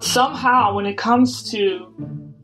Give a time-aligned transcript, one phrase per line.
[0.00, 1.86] Somehow, when it comes to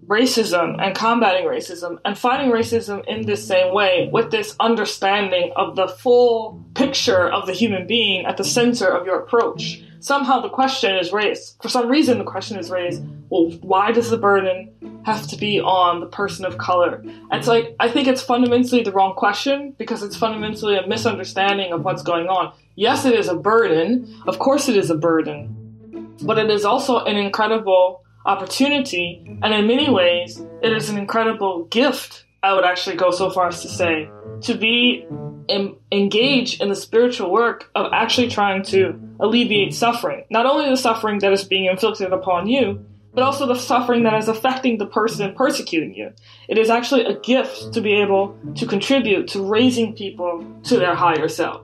[0.06, 5.74] racism and combating racism and fighting racism in this same way with this understanding of
[5.74, 9.82] the full picture of the human being at the center of your approach.
[9.98, 11.56] Somehow the question is raised.
[11.60, 13.02] For some reason, the question is raised
[13.32, 17.02] well, why does the burden have to be on the person of color?
[17.32, 21.82] It's like, I think it's fundamentally the wrong question because it's fundamentally a misunderstanding of
[21.82, 22.52] what's going on.
[22.74, 24.14] Yes, it is a burden.
[24.26, 26.14] Of course, it is a burden.
[26.20, 29.24] But it is also an incredible opportunity.
[29.42, 33.48] And in many ways, it is an incredible gift, I would actually go so far
[33.48, 34.10] as to say,
[34.42, 35.06] to be
[35.48, 40.24] em- engaged in the spiritual work of actually trying to alleviate suffering.
[40.28, 44.14] Not only the suffering that is being inflicted upon you, but also the suffering that
[44.14, 46.10] is affecting the person persecuting you.
[46.48, 50.94] It is actually a gift to be able to contribute to raising people to their
[50.94, 51.62] higher self.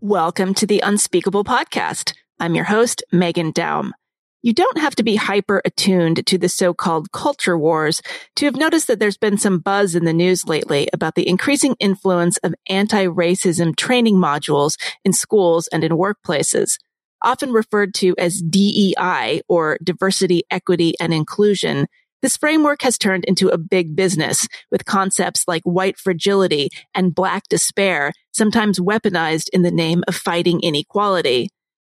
[0.00, 2.14] Welcome to the Unspeakable Podcast.
[2.40, 3.92] I'm your host, Meghan Daum.
[4.40, 8.00] You don't have to be hyper attuned to the so-called culture wars
[8.36, 11.76] to have noticed that there's been some buzz in the news lately about the increasing
[11.78, 16.78] influence of anti-racism training modules in schools and in workplaces,
[17.22, 21.86] often referred to as DEI or diversity, equity, and inclusion.
[22.20, 27.44] This framework has turned into a big business with concepts like white fragility and black
[27.48, 31.48] despair, sometimes weaponized in the name of fighting inequality.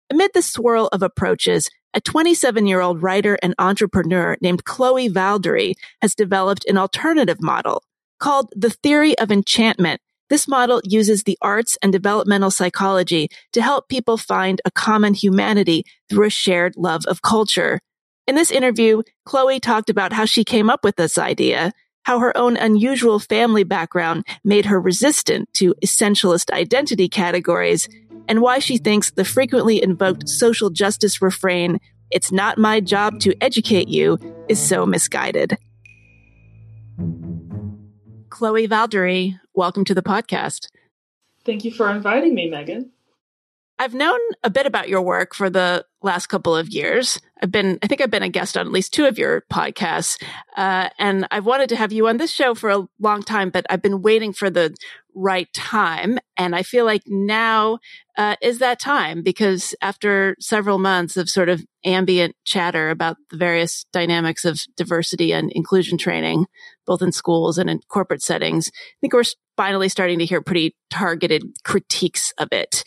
[0.09, 5.73] Amid the swirl of approaches, a 27 year old writer and entrepreneur named Chloe Valdary
[6.01, 7.83] has developed an alternative model
[8.19, 10.01] called the theory of enchantment.
[10.33, 15.83] This model uses the arts and developmental psychology to help people find a common humanity
[16.09, 17.79] through a shared love of culture.
[18.25, 22.35] In this interview, Chloe talked about how she came up with this idea, how her
[22.35, 27.87] own unusual family background made her resistant to essentialist identity categories,
[28.27, 33.35] and why she thinks the frequently invoked social justice refrain, it's not my job to
[33.39, 34.17] educate you,
[34.49, 35.59] is so misguided.
[38.31, 40.67] Chloe Valdary, welcome to the podcast.
[41.45, 42.89] Thank you for inviting me, Meghan.
[43.79, 47.19] I've known a bit about your work for the last couple of years.
[47.41, 50.21] I've been, I think I've been a guest on at least two of your podcasts.
[50.55, 53.65] Uh, and I've wanted to have you on this show for a long time, but
[53.69, 54.75] I've been waiting for the
[55.15, 56.19] right time.
[56.37, 57.79] And I feel like now
[58.17, 63.37] uh, is that time because after several months of sort of ambient chatter about the
[63.37, 66.45] various dynamics of diversity and inclusion training,
[66.85, 69.23] both in schools and in corporate settings, I think we're
[69.57, 72.83] finally starting to hear pretty targeted critiques of it.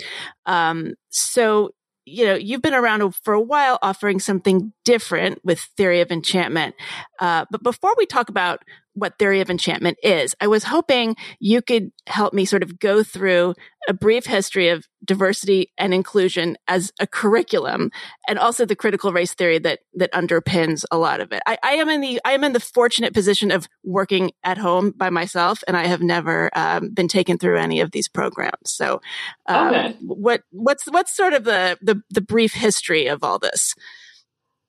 [0.46, 1.70] Um, so
[2.08, 6.76] you know, you've been around for a while offering something different with Theory of Enchantment.
[7.20, 8.62] Uh, but before we talk about
[8.96, 13.02] what Theory of Enchantment is, I was hoping you could help me sort of go
[13.02, 13.54] through
[13.88, 17.90] a brief history of diversity and inclusion as a curriculum
[18.26, 21.42] and also the critical race theory that, that underpins a lot of it.
[21.46, 24.92] I, I am in the, I am in the fortunate position of working at home
[24.96, 28.56] by myself and I have never um, been taken through any of these programs.
[28.64, 29.00] So,
[29.46, 29.96] um, okay.
[30.00, 33.74] what, what's, what's sort of the, the, the brief history of all this?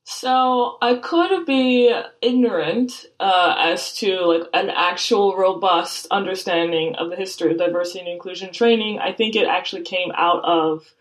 [0.09, 7.17] So I could be ignorant uh, as to like an actual robust understanding of the
[7.17, 8.99] history of diversity and inclusion training.
[8.99, 10.93] I think it actually came out of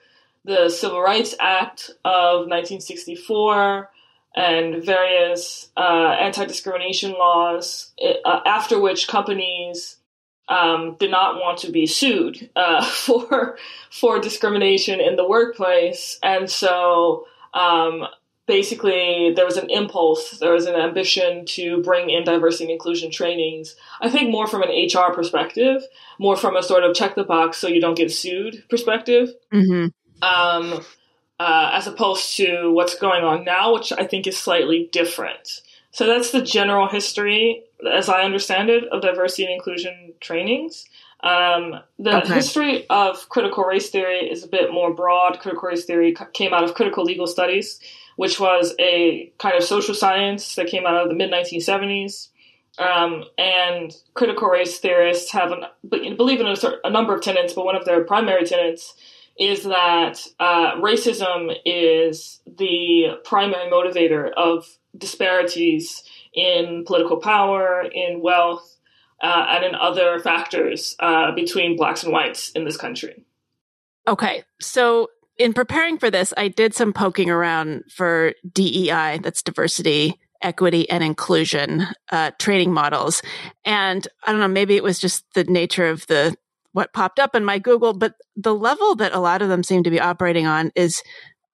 [0.44, 3.89] the Civil Rights Act of 1964
[4.34, 7.93] and various uh, anti-discrimination laws.
[8.25, 9.99] uh, after which companies
[10.49, 13.56] um, did not want to be sued uh, for
[13.88, 17.28] for discrimination in the workplace, and so.
[17.55, 18.09] Um,
[18.47, 23.11] basically there was an impulse, there was an ambition to bring in diversity and inclusion
[23.11, 23.75] trainings.
[24.01, 25.83] I think more from an HR perspective,
[26.19, 29.89] more from a sort of check the box so you don't get sued perspective, mm-hmm.
[30.25, 30.85] um,
[31.39, 35.62] uh, as opposed to what's going on now, which I think is slightly different.
[35.91, 40.85] So that's the general history, as I understand it, of diversity and inclusion trainings.
[41.22, 42.34] Um, the okay.
[42.34, 45.41] history of critical race theory is a bit more broad.
[45.41, 47.81] Critical race theory came out of critical legal studies
[48.17, 52.29] which was a kind of social science that came out of the mid 1970s.
[52.79, 57.64] Um, and critical race theorists have an, believe in a, a, number of tenets, but
[57.64, 58.94] one of their primary tenets
[59.38, 66.02] is that uh, racism is the primary motivator of disparities
[66.35, 68.75] in political power, in wealth,
[69.21, 73.25] uh, and in other factors uh, between blacks and whites in this country.
[74.09, 75.09] Okay, so
[75.39, 81.03] in preparing for this, I did some poking around for DEI, that's diversity, equity, and
[81.03, 83.23] inclusion uh, training models.
[83.65, 86.37] And I don't know, maybe it was just the nature of the
[86.73, 89.83] what popped up in my Google, but the level that a lot of them seem
[89.85, 91.03] to be operating on is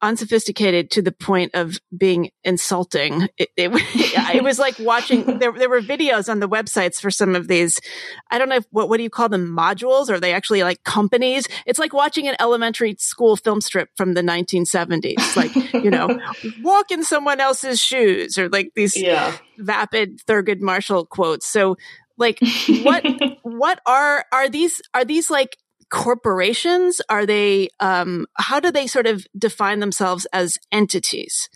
[0.03, 3.29] unsophisticated to the point of being insulting.
[3.39, 3.71] It, it,
[4.35, 7.79] it, was like watching, there, there were videos on the websites for some of these.
[8.31, 9.57] I don't know if, what, what do you call them?
[9.57, 10.11] Modules?
[10.11, 11.47] Or are they actually like companies?
[11.65, 15.37] It's like watching an elementary school film strip from the 1970s.
[15.37, 16.19] Like, you know,
[16.63, 19.37] walk in someone else's shoes or like these yeah.
[19.59, 21.47] vapid Thurgood Marshall quotes.
[21.47, 21.77] So
[22.19, 22.39] like
[22.83, 23.05] what,
[23.43, 25.57] what are, are these, are these like
[25.93, 27.01] corporations?
[27.09, 31.49] Are they, um, how do they sort of define themselves as entities?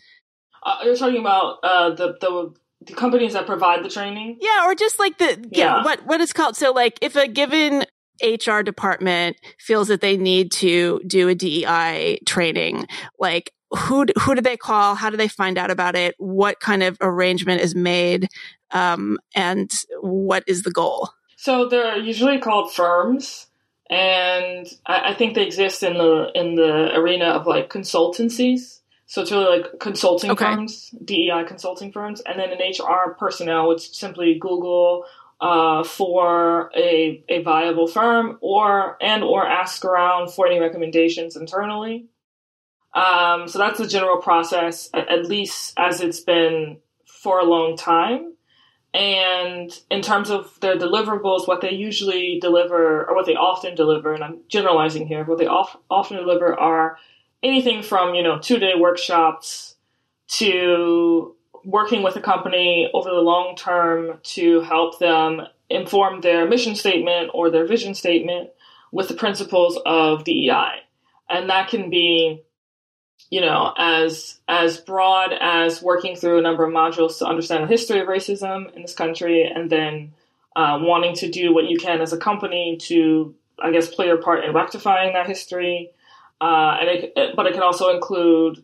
[0.63, 4.39] Uh, you're talking about uh, the, the the companies that provide the training?
[4.41, 7.85] Yeah or just like the yeah, what what is called so like if a given
[8.23, 12.87] hr department feels that they need to do a dei training
[13.19, 14.95] like who who do they call?
[14.95, 16.15] How do they find out about it?
[16.19, 18.29] What kind of arrangement is made?
[18.71, 21.11] Um, and what is the goal?
[21.37, 23.46] So they're usually called firms
[23.89, 28.81] and I, I, think they exist in the in the arena of like consultancies.
[29.07, 30.45] So it's really like consulting okay.
[30.45, 35.05] firms, DEI consulting firms, and then an HR personnel, which simply Google
[35.41, 42.07] uh, for a a viable firm, or and or ask around for any recommendations internally.
[42.93, 47.77] Um, so that's the general process, at, at least as it's been for a long
[47.77, 48.33] time.
[48.97, 54.15] And in terms of their deliverables, what they usually deliver, or what they often deliver,
[54.15, 56.97] and I'm generalizing here, what they off, often deliver are
[57.43, 59.77] anything from, you know, two day workshops
[60.29, 66.75] to working with a company over the long term to help them inform their mission
[66.75, 68.49] statement or their vision statement
[68.93, 70.71] with the principles of DEI.
[71.29, 72.46] And that can be
[73.31, 77.69] you know, as as broad as working through a number of modules to understand the
[77.69, 80.13] history of racism in this country, and then
[80.55, 84.19] uh, wanting to do what you can as a company to, I guess, play your
[84.19, 85.91] part in rectifying that history.
[86.41, 88.63] Uh, and it, but it can also include,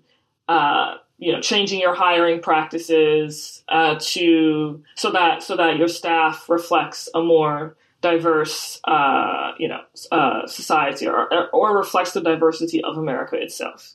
[0.49, 6.49] uh, you know, changing your hiring practices uh, to so that so that your staff
[6.49, 9.81] reflects a more diverse, uh, you know,
[10.47, 13.95] society or, or reflects the diversity of America itself.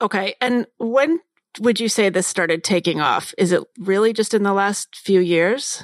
[0.00, 0.34] Okay.
[0.40, 1.20] And when
[1.60, 3.34] would you say this started taking off?
[3.36, 5.82] Is it really just in the last few years?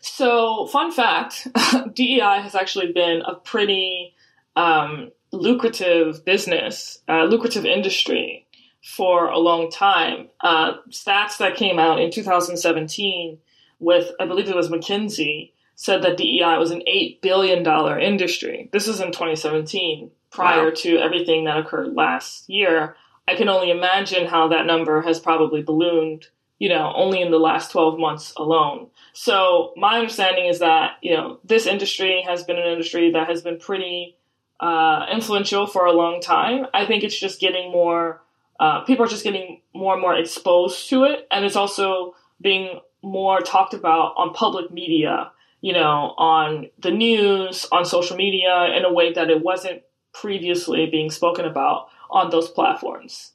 [0.00, 1.48] So, fun fact
[1.94, 4.14] DEI has actually been a pretty
[4.56, 8.46] um, lucrative business, uh, lucrative industry
[8.82, 10.28] for a long time.
[10.40, 13.38] Uh, stats that came out in 2017
[13.80, 18.68] with, I believe it was McKinsey, said that DEI was an $8 billion industry.
[18.72, 20.72] This was in 2017, prior wow.
[20.76, 22.96] to everything that occurred last year.
[23.28, 26.28] I can only imagine how that number has probably ballooned,
[26.58, 28.86] you know, only in the last 12 months alone.
[29.12, 33.42] So my understanding is that, you know, this industry has been an industry that has
[33.42, 34.16] been pretty
[34.60, 36.68] uh, influential for a long time.
[36.72, 38.22] I think it's just getting more,
[38.58, 41.28] uh, people are just getting more and more exposed to it.
[41.30, 47.66] And it's also being more talked about on public media, you know, on the news,
[47.72, 49.82] on social media in a way that it wasn't
[50.14, 53.32] previously being spoken about on those platforms.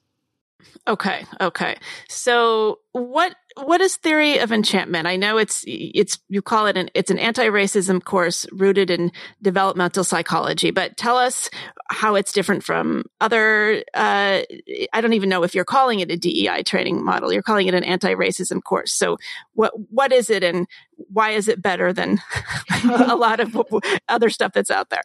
[0.88, 1.78] Okay, okay.
[2.08, 5.08] So what what is theory of enchantment?
[5.08, 9.12] I know it's it's you call it an it's an anti-racism course rooted in
[9.42, 11.50] developmental psychology, but tell us
[11.90, 14.42] how it's different from other uh,
[14.94, 17.34] I don't even know if you're calling it a DEI training model.
[17.34, 18.94] You're calling it an anti-racism course.
[18.94, 19.18] So
[19.54, 22.22] what what is it and why is it better than
[22.84, 23.58] a lot of
[24.08, 25.04] other stuff that's out there?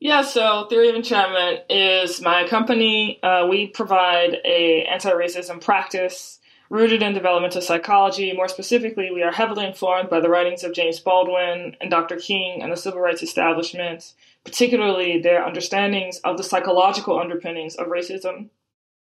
[0.00, 3.22] Yeah, so Theory of Enchantment is my company.
[3.22, 6.37] Uh, we provide a anti-racism practice
[6.70, 11.00] Rooted in developmental psychology, more specifically, we are heavily informed by the writings of James
[11.00, 12.16] Baldwin and Dr.
[12.16, 14.12] King and the civil rights establishment,
[14.44, 18.50] particularly their understandings of the psychological underpinnings of racism,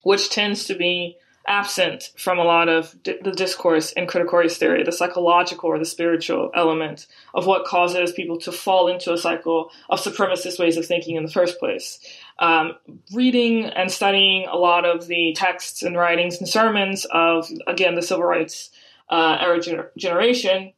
[0.03, 1.17] which tends to be
[1.49, 5.85] absent from a lot of the discourse in critical race theory, the psychological or the
[5.85, 10.85] spiritual element of what causes people to fall into a cycle of supremacist ways of
[10.85, 11.99] thinking in the first place.
[12.37, 12.75] Um,
[13.11, 18.03] reading and studying a lot of the texts and writings and sermons of, again, the
[18.03, 18.69] civil rights
[19.09, 20.73] uh, era gener- generation,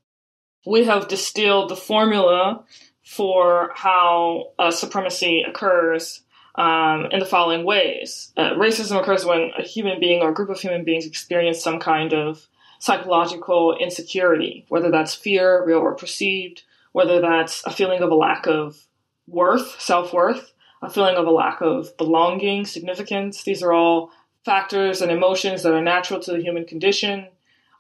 [0.66, 2.64] we have distilled the formula
[3.04, 6.22] for how uh, supremacy occurs
[6.56, 8.32] um, in the following ways.
[8.36, 11.80] Uh, racism occurs when a human being or a group of human beings experience some
[11.80, 12.48] kind of
[12.80, 18.48] psychological insecurity, whether that's fear, real or perceived, whether that's a feeling of a lack
[18.48, 18.88] of
[19.28, 23.44] worth, self worth, a feeling of a lack of belonging, significance.
[23.44, 24.12] These are all
[24.44, 27.28] factors and emotions that are natural to the human condition.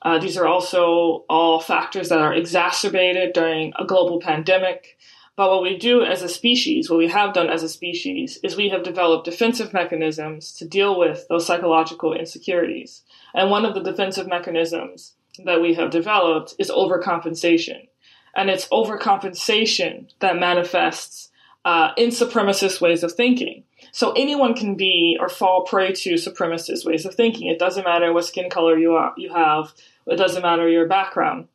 [0.03, 4.97] Uh, these are also all factors that are exacerbated during a global pandemic
[5.37, 8.55] But what we do as a species, what we have done as a species, is
[8.55, 13.03] we have developed defensive mechanisms to deal with those psychological insecurities.
[13.33, 17.87] And one of the defensive mechanisms that we have developed is overcompensation.
[18.35, 21.29] And it's overcompensation that manifests
[21.63, 23.63] uh, in supremacist ways of thinking.
[23.91, 27.47] So anyone can be or fall prey to supremacist ways of thinking.
[27.47, 29.73] It doesn't matter what skin color you are, you have.
[30.07, 31.47] It doesn't matter your background.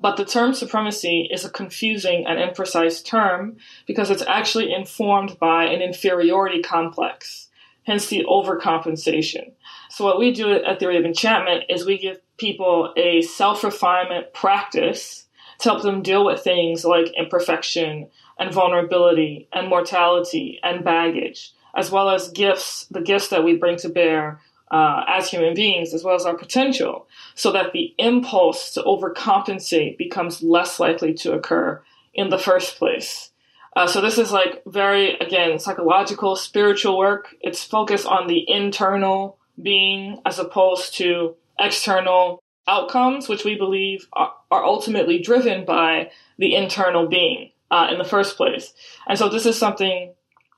[0.00, 5.64] But the term supremacy is a confusing and imprecise term because it's actually informed by
[5.64, 7.48] an inferiority complex,
[7.84, 9.52] hence the overcompensation.
[9.90, 15.26] So what we do at Theory of Enchantment is we give people a self-refinement practice
[15.58, 21.90] to help them deal with things like imperfection and vulnerability and mortality and baggage, as
[21.90, 26.04] well as gifts, the gifts that we bring to bear uh, as human beings, as
[26.04, 31.82] well as our potential, so that the impulse to overcompensate becomes less likely to occur
[32.14, 33.30] in the first place.
[33.76, 37.34] Uh, so this is like very, again, psychological, spiritual work.
[37.40, 44.32] It's focused on the internal being as opposed to external outcomes, which we believe are,
[44.50, 48.74] are ultimately driven by the internal being uh, in the first place.
[49.08, 50.14] And so this is something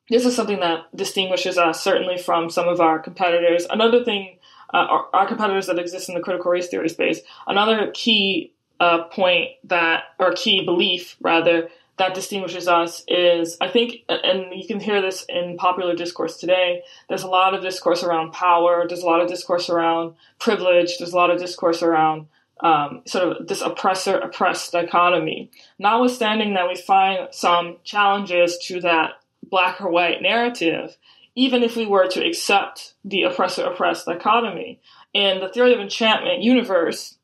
[0.08, 3.66] this is something that distinguishes us certainly from some of our competitors.
[3.70, 4.38] Another thing,
[4.72, 7.20] uh, our, our, competitors that exist in the critical race theory space.
[7.46, 11.68] Another key uh, point that, or key belief rather,
[11.98, 16.82] that distinguishes us is, I think, and you can hear this in popular discourse today.
[17.08, 18.86] There's a lot of discourse around power.
[18.88, 20.98] There's a lot of discourse around privilege.
[20.98, 22.26] There's a lot of discourse around
[22.60, 25.50] um, sort of this oppressor oppressed dichotomy.
[25.78, 30.96] Notwithstanding that we find some challenges to that black or white narrative,
[31.34, 34.80] even if we were to accept the oppressor oppressed dichotomy
[35.12, 37.16] in the theory of enchantment universe,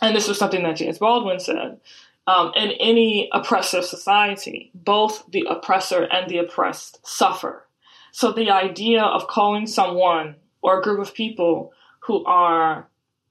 [0.00, 1.80] and this was something that James Baldwin said,
[2.26, 7.66] um, in any oppressive society, both the oppressor and the oppressed suffer.
[8.12, 12.88] So the idea of calling someone or a group of people who are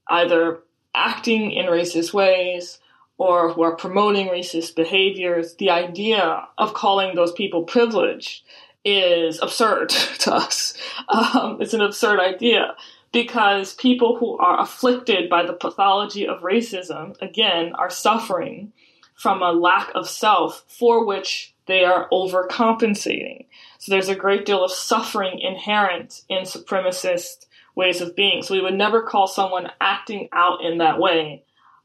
[0.07, 0.59] either
[0.93, 2.79] acting in racist ways
[3.17, 8.43] or who are promoting racist behaviors, the idea of calling those people privileged
[8.83, 10.77] is absurd to us.
[11.09, 12.75] Um, it's an absurd idea
[13.11, 18.73] because people who are afflicted by the pathology of racism, again, are suffering
[19.15, 23.45] from a lack of self for which they are overcompensating.
[23.79, 27.45] So there's a great deal of suffering inherent in supremacist
[27.75, 28.41] ways of being.
[28.41, 31.43] So we would never call someone acting out in that way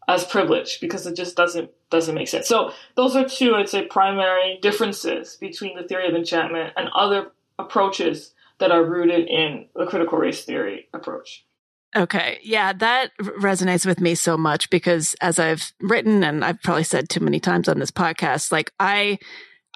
[0.08, 2.48] as privilege because it just doesn't doesn't make sense.
[2.48, 7.32] So those are two, I'd say, primary differences between the theory of enchantment and other
[7.58, 11.44] approaches that are rooted in the critical race theory approach.
[11.96, 12.38] Okay.
[12.42, 17.08] Yeah, that resonates with me so much because as I've written and I've probably said
[17.08, 19.18] too many times on this podcast, like I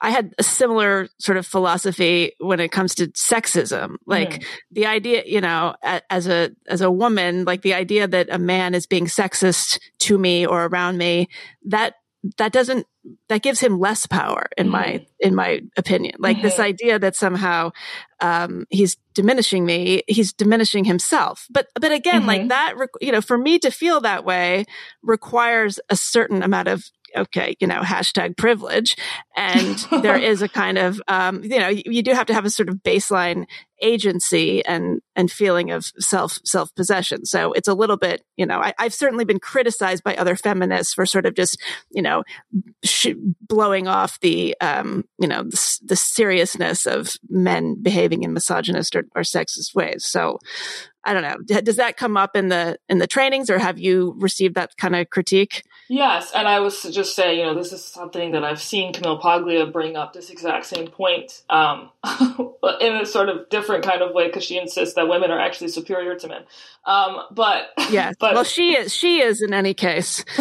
[0.04, 3.96] I had a similar sort of philosophy when it comes to sexism.
[4.04, 4.44] Like mm.
[4.70, 8.74] the idea, you know, as a, as a woman, like the idea that a man
[8.74, 11.30] is being sexist to me or around me,
[11.64, 11.94] that,
[12.36, 12.86] that doesn't,
[13.28, 14.72] that gives him less power in mm.
[14.72, 16.16] my, in my opinion.
[16.18, 16.44] Like mm-hmm.
[16.44, 17.72] this idea that somehow,
[18.20, 21.46] um, he's diminishing me, he's diminishing himself.
[21.48, 22.28] But, but again, mm-hmm.
[22.28, 24.66] like that, you know, for me to feel that way
[25.02, 28.96] requires a certain amount of okay, you know, hashtag privilege.
[29.36, 32.44] And there is a kind of, um, you know, you, you, do have to have
[32.44, 33.46] a sort of baseline
[33.80, 37.24] agency and, and feeling of self, self possession.
[37.24, 40.94] So it's a little bit, you know, I, have certainly been criticized by other feminists
[40.94, 42.22] for sort of just, you know,
[42.84, 48.94] sh- blowing off the, um, you know, the, the, seriousness of men behaving in misogynist
[48.94, 50.04] or, or sexist ways.
[50.04, 50.38] So,
[51.04, 51.60] I don't know.
[51.60, 54.96] Does that come up in the in the trainings, or have you received that kind
[54.96, 55.62] of critique?
[55.88, 59.18] Yes, and I was just saying, you know, this is something that I've seen Camille
[59.18, 61.90] Paglia bring up this exact same point, um,
[62.80, 65.68] in a sort of different kind of way because she insists that women are actually
[65.68, 66.44] superior to men.
[66.86, 68.94] Um, but yes, but, well, she is.
[68.94, 70.24] She is in any case.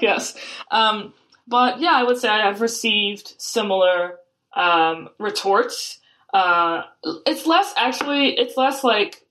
[0.00, 0.36] yes,
[0.70, 1.12] um,
[1.48, 4.18] but yeah, I would say I have received similar
[4.54, 5.98] um, retorts.
[6.32, 6.82] Uh,
[7.26, 8.38] it's less actually.
[8.38, 9.26] It's less like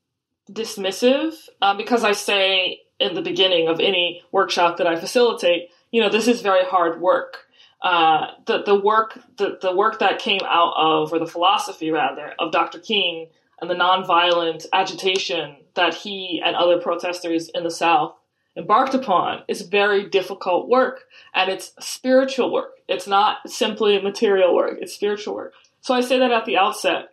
[0.51, 6.01] dismissive uh, because I say in the beginning of any workshop that I facilitate, you
[6.01, 7.47] know, this is very hard work.
[7.81, 12.33] Uh, the the work the, the work that came out of, or the philosophy rather,
[12.37, 12.79] of Dr.
[12.79, 13.27] King
[13.59, 18.15] and the nonviolent agitation that he and other protesters in the South
[18.55, 22.73] embarked upon is very difficult work, and it's spiritual work.
[22.87, 25.53] It's not simply material work; it's spiritual work.
[25.81, 27.09] So I say that at the outset,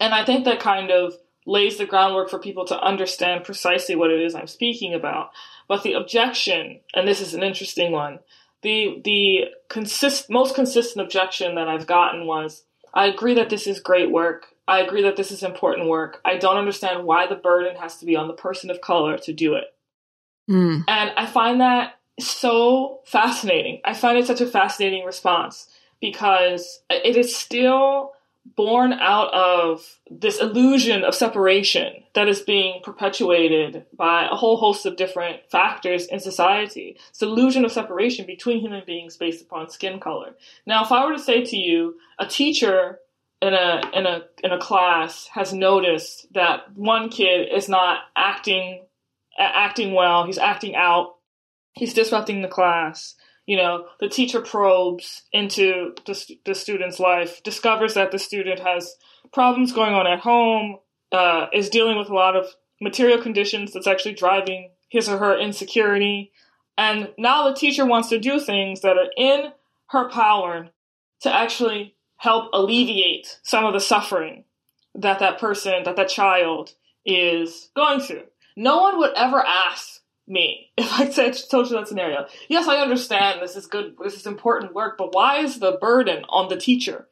[0.00, 1.14] and I think that kind of
[1.46, 5.30] lays the groundwork for people to understand precisely what it is I'm speaking about.
[5.68, 8.20] But the objection, and this is an interesting one,
[8.62, 13.80] the the consist most consistent objection that I've gotten was I agree that this is
[13.80, 14.46] great work.
[14.68, 16.20] I agree that this is important work.
[16.24, 19.32] I don't understand why the burden has to be on the person of color to
[19.32, 19.64] do it.
[20.48, 20.84] Mm.
[20.86, 23.80] And I find that so fascinating.
[23.84, 25.68] I find it such a fascinating response
[26.00, 28.12] because it is still
[28.44, 34.84] born out of this illusion of separation that is being perpetuated by a whole host
[34.84, 36.98] of different factors in society.
[37.10, 40.34] It's illusion of separation between human beings based upon skin color.
[40.66, 42.98] Now, if I were to say to you, a teacher
[43.40, 48.84] in a in a in a class has noticed that one kid is not acting
[49.38, 51.16] acting well, he's acting out,
[51.72, 53.14] he's disrupting the class
[53.52, 58.96] you know, the teacher probes into the, the student's life, discovers that the student has
[59.30, 60.78] problems going on at home,
[61.12, 62.46] uh, is dealing with a lot of
[62.80, 66.32] material conditions that's actually driving his or her insecurity.
[66.78, 69.52] And now the teacher wants to do things that are in
[69.88, 70.70] her power
[71.20, 74.44] to actually help alleviate some of the suffering
[74.94, 76.72] that that person, that that child
[77.04, 78.24] is going through.
[78.56, 82.26] No one would ever ask me if I said told you that scenario.
[82.48, 86.24] Yes, I understand this is good, this is important work, but why is the burden
[86.28, 87.08] on the teacher?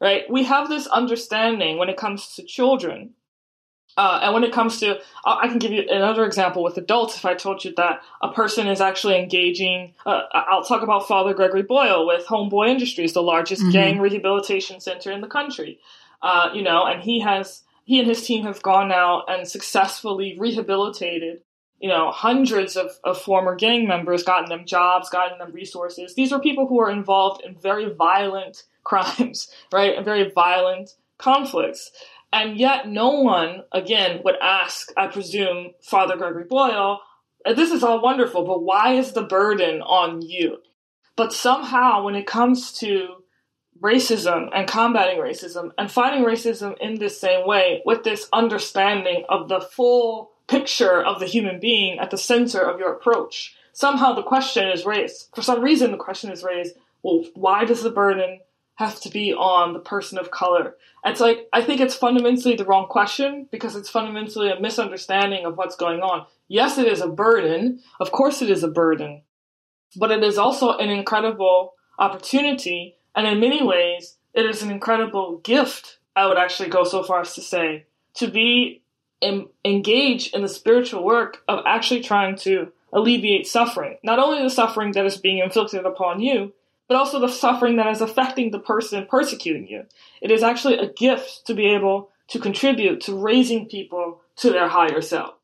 [0.00, 0.30] Right?
[0.30, 3.14] We have this understanding when it comes to children.
[3.96, 7.16] Uh, and when it comes to, I can give you another example with adults.
[7.16, 11.34] If I told you that a person is actually engaging, uh, I'll talk about Father
[11.34, 13.72] Gregory Boyle with Homeboy Industries, the largest mm-hmm.
[13.72, 15.80] gang rehabilitation center in the country.
[16.22, 20.36] Uh, you know, and he has, he and his team have gone out and successfully
[20.38, 21.40] rehabilitated
[21.80, 26.14] you know, hundreds of, of former gang members, gotten them jobs, gotten them resources.
[26.14, 29.96] These are people who are involved in very violent crimes, right?
[29.96, 31.90] And very violent conflicts.
[32.32, 37.00] And yet no one, again, would ask, I presume, Father Gregory Boyle,
[37.44, 40.58] uh, this is all wonderful, but why is the burden on you?
[41.16, 43.16] But somehow when it comes to
[43.80, 49.48] racism and combating racism and fighting racism in this same way with this understanding of
[49.48, 53.54] the full picture of the human being at the center of your approach.
[53.72, 55.28] Somehow the question is raised.
[55.34, 58.40] For some reason, the question is raised well, why does the burden
[58.74, 60.74] have to be on the person of color?
[61.04, 65.56] It's like, I think it's fundamentally the wrong question because it's fundamentally a misunderstanding of
[65.56, 66.26] what's going on.
[66.48, 67.80] Yes, it is a burden.
[68.00, 69.22] Of course, it is a burden.
[69.96, 72.96] But it is also an incredible opportunity.
[73.14, 77.20] And in many ways, it is an incredible gift, I would actually go so far
[77.20, 78.82] as to say, to be
[79.22, 83.98] em- engage in the spiritual work of actually trying to alleviate suffering.
[84.02, 86.52] Not only the suffering that is being inflicted upon you,
[86.88, 89.84] but also the suffering that is affecting the person persecuting you.
[90.22, 94.68] It is actually a gift to be able to contribute to raising people to their
[94.68, 95.34] higher self.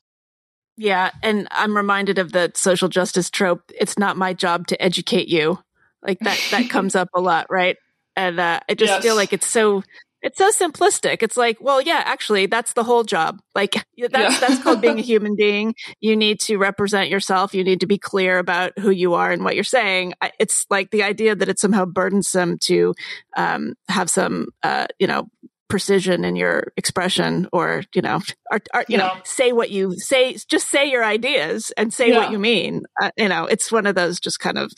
[0.77, 3.71] Yeah, and I'm reminded of the social justice trope.
[3.79, 5.59] It's not my job to educate you.
[6.03, 7.77] Like that that comes up a lot, right?
[8.17, 9.03] And uh, I just yes.
[9.03, 9.83] feel like it's so
[10.25, 11.23] it's so simplistic.
[11.23, 13.41] It's like, well, yeah, actually, that's the whole job.
[13.55, 14.39] Like that's yeah.
[14.41, 15.75] that's called being a human being.
[16.01, 17.55] You need to represent yourself.
[17.55, 20.15] You need to be clear about who you are and what you're saying.
[20.41, 22.95] It's like the idea that it's somehow burdensome to
[23.37, 25.29] um, have some, uh, you know,
[25.69, 28.99] precision in your expression or you know or, or you yeah.
[28.99, 32.19] know say what you say just say your ideas and say yeah.
[32.19, 34.71] what you mean uh, you know it's one of those just kind of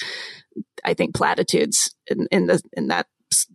[0.84, 3.06] i think platitudes in, in the in that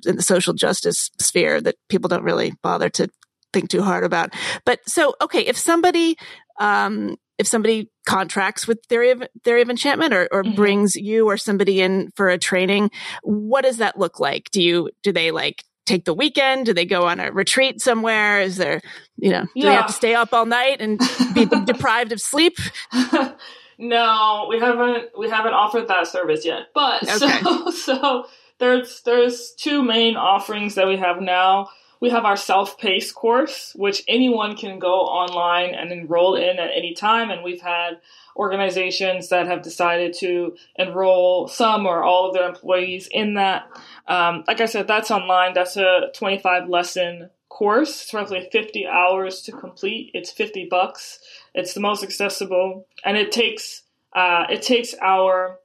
[0.06, 3.10] in the social justice sphere that people don't really bother to
[3.54, 4.34] think too hard about.
[4.66, 6.18] But so, okay, if somebody,
[6.60, 10.56] um, if somebody contracts with theory of theory of enchantment or, or mm-hmm.
[10.56, 12.92] brings you or somebody in for a training,
[13.24, 14.50] what does that look like?
[14.52, 16.66] Do you, do they like take the weekend?
[16.66, 18.42] Do they go on a retreat somewhere?
[18.42, 18.82] Is there,
[19.18, 19.66] you know, do yeah.
[19.66, 21.00] they have to stay up all night and
[21.34, 22.58] be deprived of sleep?
[23.78, 27.18] no, we haven't, we haven't offered that service yet, but okay.
[27.18, 28.26] so, so
[28.62, 31.70] there's there's two main offerings that we have now.
[32.00, 36.96] We have our self-paced course, which anyone can go online and enroll in at any
[36.96, 38.00] time, and we've had
[38.36, 43.70] organizations that have decided to enroll some or all of their employees in that.
[44.08, 45.54] Um, like I said, that's online.
[45.54, 48.02] That's a 25 lesson course.
[48.02, 50.10] It's roughly 50 hours to complete.
[50.16, 51.20] It's 50 bucks.
[51.54, 55.60] It's the most accessible, and it takes uh, it takes our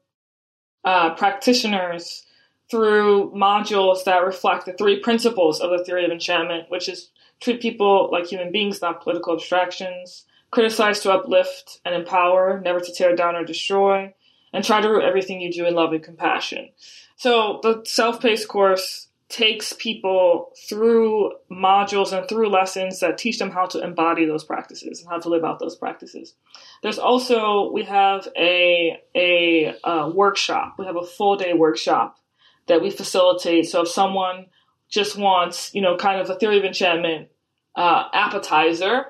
[0.84, 2.25] uh, practitioners
[2.70, 7.60] through modules that reflect the three principles of the theory of enchantment, which is treat
[7.60, 13.14] people like human beings, not political abstractions, criticize to uplift and empower, never to tear
[13.14, 14.12] down or destroy,
[14.52, 16.70] and try to root everything you do in love and compassion.
[17.16, 23.66] So the self-paced course takes people through modules and through lessons that teach them how
[23.66, 26.34] to embody those practices and how to live out those practices.
[26.82, 30.76] There's also we have a a, a workshop.
[30.78, 32.18] We have a full day workshop
[32.66, 33.68] that we facilitate.
[33.68, 34.46] So if someone
[34.88, 37.28] just wants, you know, kind of a theory of enchantment
[37.74, 39.06] uh, appetizer,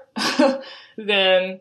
[0.97, 1.61] then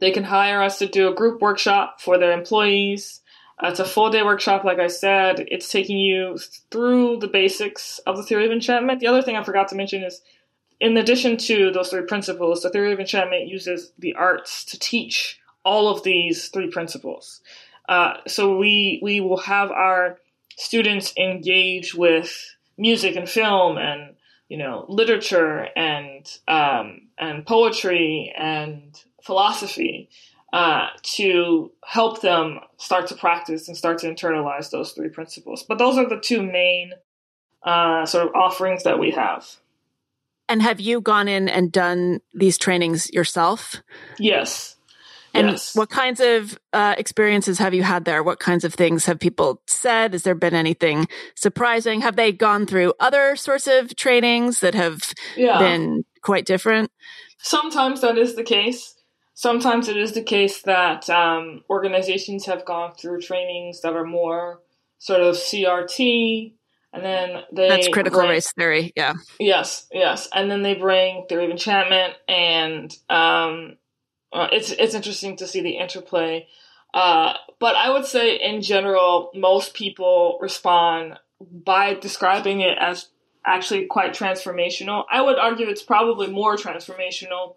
[0.00, 3.20] they can hire us to do a group workshop for their employees.
[3.62, 5.44] Uh, it's a full day workshop, like I said.
[5.48, 6.38] It's taking you
[6.70, 9.00] through the basics of the theory of enchantment.
[9.00, 10.20] The other thing I forgot to mention is,
[10.80, 15.38] in addition to those three principles, the theory of enchantment uses the arts to teach
[15.64, 17.40] all of these three principles.
[17.88, 20.18] Uh, so we we will have our
[20.62, 24.14] students engage with music and film and
[24.48, 30.08] you know literature and um, and poetry and philosophy
[30.52, 35.64] uh, to help them start to practice and start to internalize those three principles.
[35.66, 36.92] But those are the two main
[37.62, 39.48] uh, sort of offerings that we have.
[40.48, 43.76] And have you gone in and done these trainings yourself?
[44.18, 44.71] Yes.
[45.34, 45.74] And yes.
[45.74, 48.22] what kinds of uh, experiences have you had there?
[48.22, 50.12] What kinds of things have people said?
[50.12, 52.02] Has there been anything surprising?
[52.02, 55.58] Have they gone through other sorts of trainings that have yeah.
[55.58, 56.90] been quite different?
[57.38, 58.94] Sometimes that is the case.
[59.34, 64.60] Sometimes it is the case that um, organizations have gone through trainings that are more
[64.98, 66.52] sort of CRT,
[66.92, 68.92] and then they that's critical bring, race theory.
[68.94, 69.14] Yeah.
[69.40, 73.78] Yes, yes, and then they bring theory of enchantment, and um,
[74.32, 76.46] uh, it's it's interesting to see the interplay.
[76.94, 83.08] Uh, but I would say, in general, most people respond by describing it as
[83.44, 85.04] actually quite transformational.
[85.10, 87.56] I would argue it's probably more transformational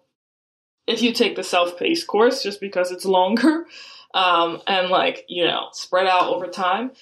[0.86, 3.66] if you take the self-paced course, just because it's longer
[4.14, 6.92] um, and like you know spread out over time.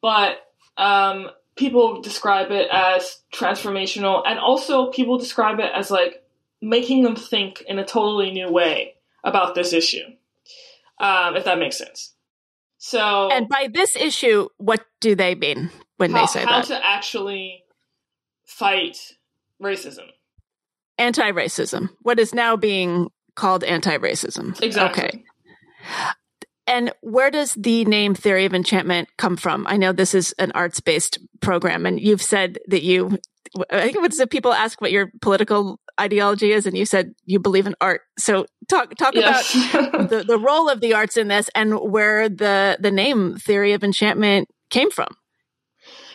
[0.00, 0.38] But
[0.76, 6.22] um, people describe it as transformational, and also people describe it as like
[6.62, 10.04] making them think in a totally new way about this issue,
[11.00, 12.14] um, if that makes sense.
[12.78, 16.66] So, and by this issue, what do they mean when how, they say how that?
[16.66, 17.64] to actually
[18.44, 19.16] fight
[19.60, 20.06] racism,
[20.96, 24.60] anti-racism, what is now being called anti-racism.
[24.60, 25.04] Exactly.
[25.04, 25.24] Okay.
[26.66, 29.66] And where does the name Theory of Enchantment come from?
[29.66, 33.18] I know this is an arts based program, and you've said that you,
[33.70, 37.14] I think it was that people ask what your political ideology is, and you said
[37.24, 38.02] you believe in art.
[38.18, 39.54] So talk talk yes.
[39.54, 43.72] about the, the role of the arts in this and where the the name Theory
[43.72, 45.08] of Enchantment came from.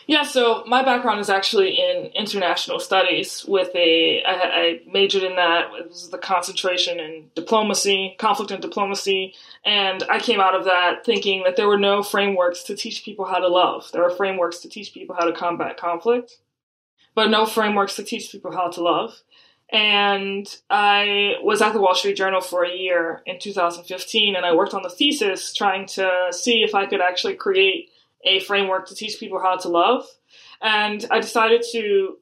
[0.06, 3.44] Yeah, so my background is actually in international studies.
[3.48, 5.70] With a, I, I majored in that.
[5.78, 11.06] It was the concentration in diplomacy, conflict and diplomacy, and I came out of that
[11.06, 13.88] thinking that there were no frameworks to teach people how to love.
[13.92, 16.38] There are frameworks to teach people how to combat conflict,
[17.14, 19.22] but no frameworks to teach people how to love.
[19.72, 24.54] And I was at the Wall Street Journal for a year in 2015, and I
[24.54, 27.90] worked on the thesis trying to see if I could actually create
[28.24, 30.06] a framework to teach people how to love.
[30.62, 32.18] And I decided to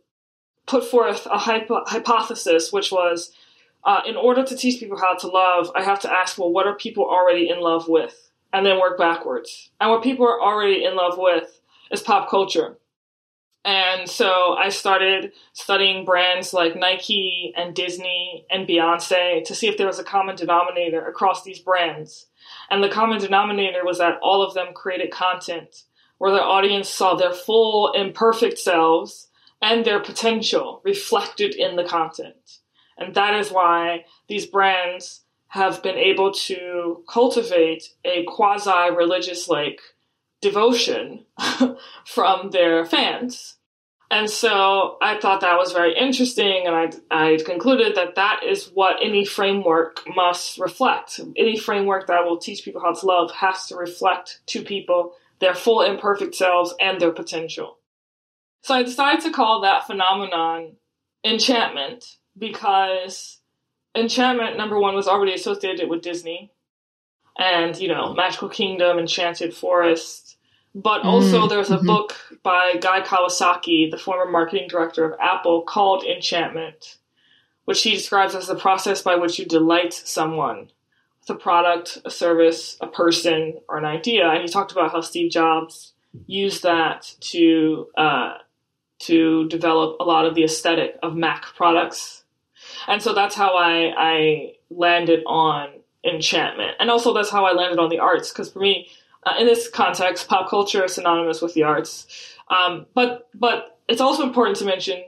[0.67, 3.33] put forth a hypo- hypothesis, which was
[3.85, 6.67] uh, in order to teach people how to love, I have to ask, well, what
[6.67, 8.31] are people already in love with?
[8.53, 9.71] And then work backwards.
[9.81, 12.77] And what people are already in love with is pop culture.
[13.65, 19.77] And so I started studying brands like Nike and Disney and Beyonce to see if
[19.77, 22.27] there was a common denominator across these brands.
[22.71, 25.85] And the common denominator was that all of them created content
[26.19, 29.29] where their audience saw their full imperfect selves
[29.61, 32.59] and their potential reflected in the content.
[32.99, 39.81] And that is why these brands have been able to cultivate a quasi religious like
[40.43, 41.25] devotion
[42.05, 43.57] from their fans.
[44.11, 48.67] And so I thought that was very interesting, and I, I concluded that that is
[48.67, 51.19] what any framework must reflect.
[51.35, 55.55] Any framework that will teach people how to love has to reflect to people their
[55.55, 57.79] full imperfect selves and their potential.
[58.63, 60.77] So I decided to call that phenomenon
[61.25, 62.05] enchantment
[62.37, 63.41] because
[63.95, 66.53] enchantment, number one, was already associated with Disney
[67.39, 70.32] and, you know, Magical Kingdom, Enchanted Forest.
[70.75, 71.87] But also, mm, there's a mm-hmm.
[71.87, 76.97] book by Guy Kawasaki, the former marketing director of Apple, called Enchantment,
[77.67, 80.71] which he describes as the process by which you delight someone
[81.21, 84.29] with a product, a service, a person, or an idea.
[84.29, 85.93] And he talked about how Steve Jobs
[86.27, 88.35] used that to uh,
[89.01, 92.25] to develop a lot of the aesthetic of Mac products.
[92.87, 95.71] And so that's how I, I landed on
[96.05, 96.77] enchantment.
[96.79, 98.89] And also that's how I landed on the arts, because for me,
[99.25, 102.07] uh, in this context, pop culture is synonymous with the arts.
[102.49, 105.03] Um, but but it's also important to mention,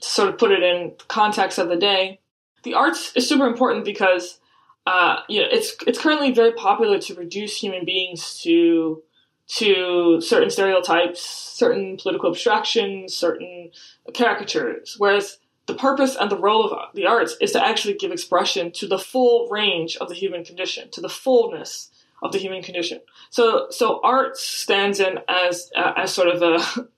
[0.00, 2.20] to sort of put it in context of the day,
[2.62, 4.40] the arts is super important because
[4.86, 9.02] uh, you know it's it's currently very popular to reduce human beings to
[9.46, 13.70] to certain stereotypes, certain political abstractions, certain
[14.14, 18.70] caricatures, whereas the purpose and the role of the arts is to actually give expression
[18.72, 21.90] to the full range of the human condition, to the fullness
[22.24, 23.00] of the human condition.
[23.30, 26.58] So, so art stands in as uh, as sort of a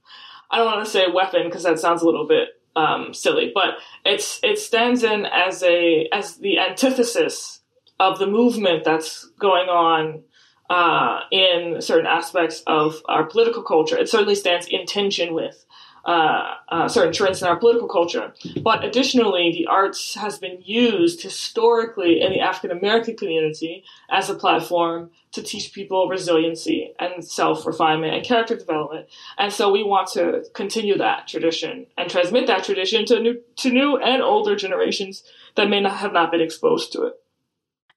[0.50, 3.74] I don't want to say weapon because that sounds a little bit um, silly, but
[4.04, 7.60] it's it stands in as a as the antithesis
[7.98, 10.22] of the movement that's going on
[10.70, 13.98] uh, in certain aspects of our political culture.
[13.98, 15.64] It certainly stands in tension with
[16.06, 18.32] uh, uh, certain trends in our political culture.
[18.62, 24.36] But additionally, the arts has been used historically in the African American community as a
[24.36, 29.08] platform to teach people resiliency and self refinement and character development.
[29.36, 33.70] And so we want to continue that tradition and transmit that tradition to new to
[33.70, 35.24] new and older generations
[35.56, 37.14] that may not have not been exposed to it.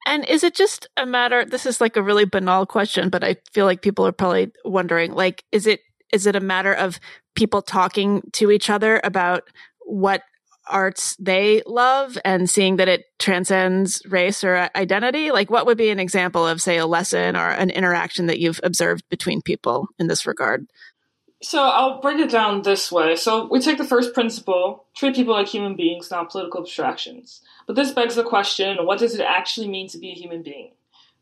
[0.04, 1.44] And is it just a matter?
[1.44, 5.12] This is like a really banal question, but I feel like people are probably wondering.
[5.12, 5.80] Like, is it
[6.12, 7.00] is it a matter of
[7.34, 9.48] people talking to each other about
[9.80, 10.22] what
[10.68, 15.30] arts they love and seeing that it transcends race or uh, identity?
[15.30, 18.60] Like, what would be an example of, say, a lesson or an interaction that you've
[18.62, 20.66] observed between people in this regard?
[21.42, 23.16] So I'll break it down this way.
[23.16, 27.40] So we take the first principle, treat people like human beings, not political abstractions.
[27.66, 30.72] But this begs the question, what does it actually mean to be a human being?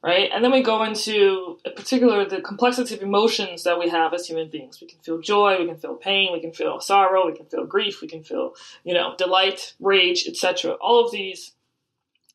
[0.02, 0.30] Right?
[0.32, 4.26] And then we go into, in particular, the complexity of emotions that we have as
[4.26, 4.80] human beings.
[4.80, 7.64] We can feel joy, we can feel pain, we can feel sorrow, we can feel
[7.64, 10.72] grief, we can feel, you know, delight, rage, etc.
[10.80, 11.52] All of these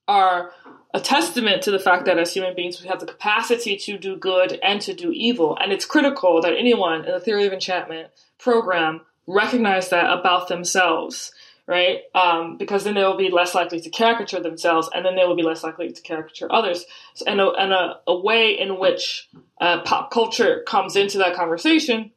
[0.08, 0.52] are
[0.94, 4.18] a testament to the fact that as human beings we have the capacity to do
[4.18, 5.58] good and to do evil.
[5.60, 11.32] And it's critical that anyone in the theory of enchantment program recognize that about themselves
[11.68, 12.02] right?
[12.14, 15.36] Um, because then they will be less likely to caricature themselves, and then they will
[15.36, 16.86] be less likely to caricature others.
[17.16, 19.30] So, and a, and a, a, way in which
[19.62, 22.12] uh, pop culture comes into that conversation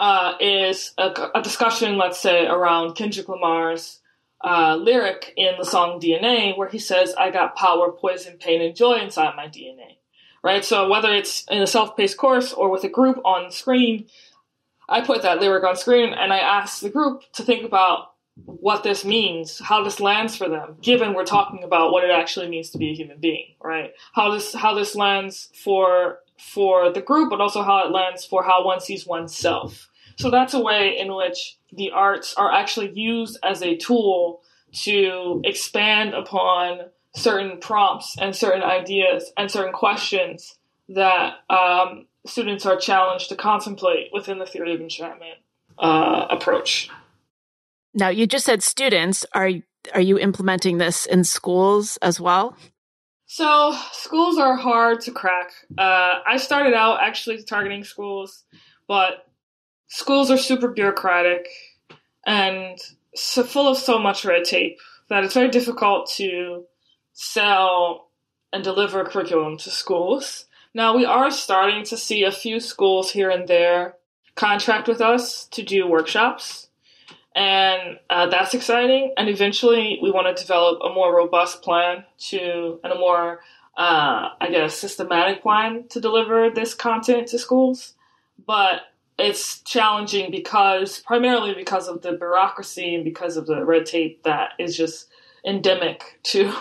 [0.00, 4.00] uh, is a, a, discussion, let's say, around Kendrick Lamar's
[4.42, 8.74] uh, lyric in the song DNA, where he says, "I got power, poison, pain, and
[8.74, 9.98] joy inside my DNA."
[10.42, 10.64] Right.
[10.64, 14.06] So whether it's in a self-paced course or with a group on screen.
[14.86, 18.82] I put that lyric on screen and I asked the group to think about what
[18.82, 22.70] this means, how this lands for them, given we're talking about what it actually means
[22.70, 23.92] to be a human being, right?
[24.12, 28.42] How this how this lands for for the group, but also how it lands for
[28.42, 29.88] how one sees oneself.
[30.16, 34.42] So that's a way in which the arts are actually used as a tool
[34.72, 42.76] to expand upon certain prompts and certain ideas and certain questions that um, students are
[42.76, 45.38] challenged to contemplate within the theory of enchantment
[45.78, 46.90] uh, approach.
[47.94, 49.24] Now, you just said students.
[49.32, 49.50] Are
[49.94, 52.56] are you implementing this in schools as well?
[53.26, 55.52] So schools are hard to crack.
[55.76, 58.44] Uh, I started out actually targeting schools,
[58.86, 59.26] but
[59.88, 61.48] schools are super bureaucratic
[62.26, 62.78] and
[63.14, 64.78] so full of so much red tape
[65.08, 66.64] that it's very difficult to
[67.12, 68.08] sell
[68.52, 70.46] and deliver curriculum to schools.
[70.72, 73.96] Now we are starting to see a few schools here and there
[74.34, 76.68] contract with us to do workshops
[77.34, 79.12] and uh, that's exciting.
[79.16, 83.40] And eventually, we want to develop a more robust plan to and a more,
[83.76, 87.94] uh, I guess, systematic plan to deliver this content to schools.
[88.46, 88.82] But
[89.18, 94.52] it's challenging because primarily because of the bureaucracy and because of the red tape that
[94.58, 95.08] is just
[95.44, 96.52] endemic to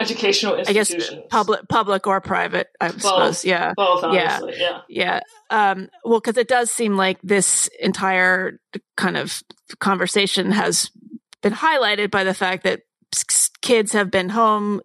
[0.00, 1.08] educational institutions.
[1.08, 2.68] I guess public, public or private.
[2.80, 3.44] I both, suppose.
[3.44, 4.04] Yeah, both.
[4.04, 4.54] Honestly.
[4.58, 5.70] Yeah, yeah, yeah.
[5.70, 8.60] Um, well, because it does seem like this entire
[8.96, 9.42] kind of
[9.80, 10.90] conversation has
[11.42, 12.82] been highlighted by the fact that
[13.60, 14.80] kids have been home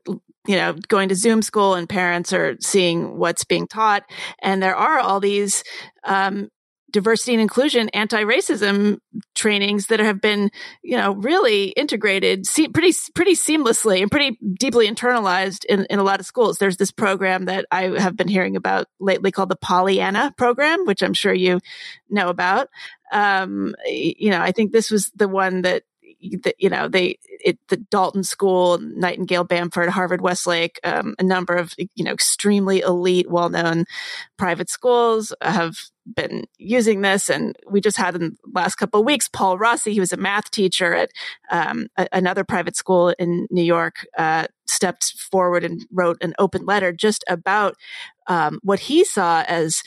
[0.47, 4.03] you know, going to Zoom school and parents are seeing what's being taught.
[4.41, 5.63] And there are all these
[6.03, 6.49] um,
[6.91, 8.99] diversity and inclusion, anti-racism
[9.35, 10.49] trainings that have been,
[10.81, 16.03] you know, really integrated see, pretty, pretty seamlessly and pretty deeply internalized in, in a
[16.03, 16.57] lot of schools.
[16.57, 21.01] There's this program that I have been hearing about lately called the Pollyanna program, which
[21.01, 21.59] I'm sure you
[22.09, 22.69] know about.
[23.11, 25.83] Um, you know, I think this was the one that
[26.43, 31.55] that you know they it, the Dalton School, Nightingale, Bamford, Harvard, Westlake, um, a number
[31.55, 33.85] of you know extremely elite, well known
[34.37, 35.77] private schools have
[36.15, 37.29] been using this.
[37.29, 40.17] And we just had in the last couple of weeks, Paul Rossi, he was a
[40.17, 41.11] math teacher at
[41.51, 46.65] um, a, another private school in New York, uh, stepped forward and wrote an open
[46.65, 47.75] letter just about
[48.27, 49.81] um, what he saw as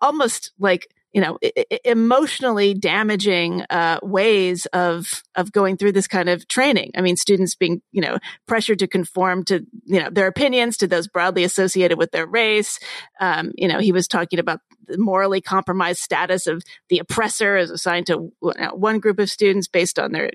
[0.00, 1.38] almost like you know
[1.82, 7.54] emotionally damaging uh, ways of of going through this kind of training i mean students
[7.54, 11.96] being you know pressured to conform to you know their opinions to those broadly associated
[11.96, 12.78] with their race
[13.18, 17.70] um, you know he was talking about the morally compromised status of the oppressor as
[17.70, 18.30] assigned to
[18.74, 20.30] one group of students based on their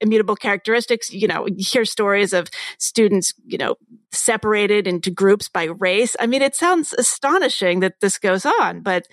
[0.00, 1.12] immutable characteristics.
[1.12, 3.76] You know, you hear stories of students, you know,
[4.10, 6.16] separated into groups by race.
[6.18, 9.06] I mean, it sounds astonishing that this goes on, but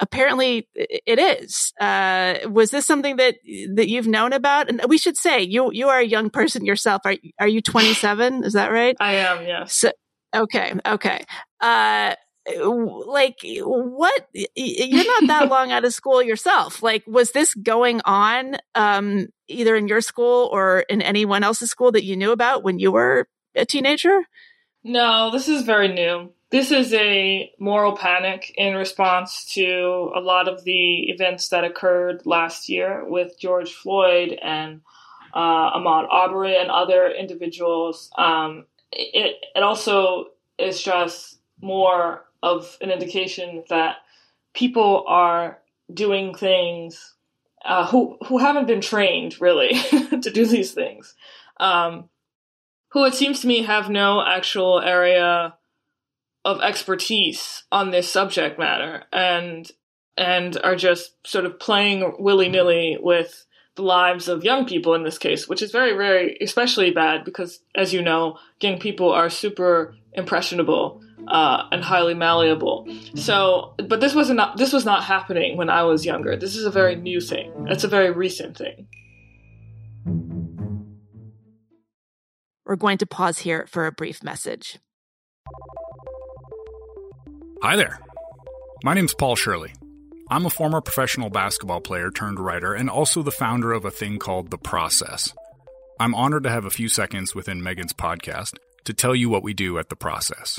[0.00, 1.72] apparently it is.
[1.80, 3.36] Uh, was this something that
[3.74, 4.68] that you've known about?
[4.68, 7.02] And we should say you you are a young person yourself.
[7.04, 8.44] Are are you 27?
[8.44, 8.96] Is that right?
[8.98, 9.46] I am.
[9.46, 9.74] Yes.
[9.74, 9.92] So,
[10.34, 10.74] okay.
[10.84, 11.24] Okay.
[11.60, 12.14] Uh,
[12.56, 18.56] like what you're not that long out of school yourself like was this going on
[18.74, 22.78] um either in your school or in anyone else's school that you knew about when
[22.78, 24.22] you were a teenager
[24.82, 30.48] no this is very new this is a moral panic in response to a lot
[30.48, 34.80] of the events that occurred last year with George Floyd and
[35.32, 38.10] uh, Ahmaud Arbery and other individuals.
[38.18, 40.26] Um, it, it also
[40.58, 43.98] is just more of an indication that
[44.52, 45.58] people are
[45.92, 47.14] doing things
[47.64, 49.74] uh, who who haven't been trained really
[50.22, 51.14] to do these things,
[51.58, 52.08] um,
[52.88, 55.54] who it seems to me have no actual area
[56.44, 59.70] of expertise on this subject matter and
[60.16, 65.16] and are just sort of playing willy-nilly with the lives of young people in this
[65.16, 69.94] case, which is very, very especially bad because, as you know, young people are super
[70.12, 72.86] impressionable uh, and highly malleable.
[73.14, 76.36] So, but this was not this was not happening when I was younger.
[76.36, 77.66] This is a very new thing.
[77.68, 78.88] It's a very recent thing.
[82.66, 84.78] We're going to pause here for a brief message.
[87.62, 88.00] Hi there.
[88.82, 89.74] My name's Paul Shirley.
[90.30, 94.18] I'm a former professional basketball player turned writer and also the founder of a thing
[94.18, 95.34] called The Process.
[95.98, 99.52] I'm honored to have a few seconds within Meghan's podcast to tell you what we
[99.52, 100.58] do at The Process.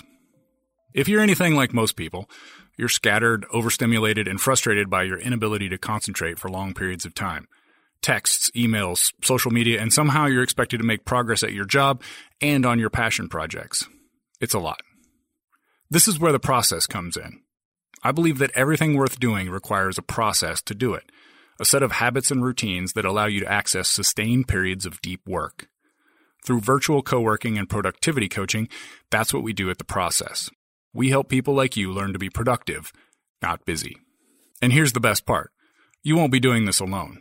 [0.93, 2.29] If you're anything like most people,
[2.77, 7.47] you're scattered, overstimulated, and frustrated by your inability to concentrate for long periods of time.
[8.03, 12.03] Texts, emails, social media, and somehow you're expected to make progress at your job
[12.41, 13.87] and on your passion projects.
[14.39, 14.81] It's a lot.
[15.91, 17.41] This is where the process comes in.
[18.01, 21.11] I believe that everything worth doing requires a process to do it,
[21.59, 25.19] a set of habits and routines that allow you to access sustained periods of deep
[25.27, 25.67] work.
[26.45, 28.69] Through virtual co working and productivity coaching,
[29.11, 30.49] that's what we do at the process.
[30.93, 32.93] We help people like you learn to be productive,
[33.41, 33.97] not busy.
[34.61, 35.51] And here's the best part
[36.03, 37.19] you won't be doing this alone.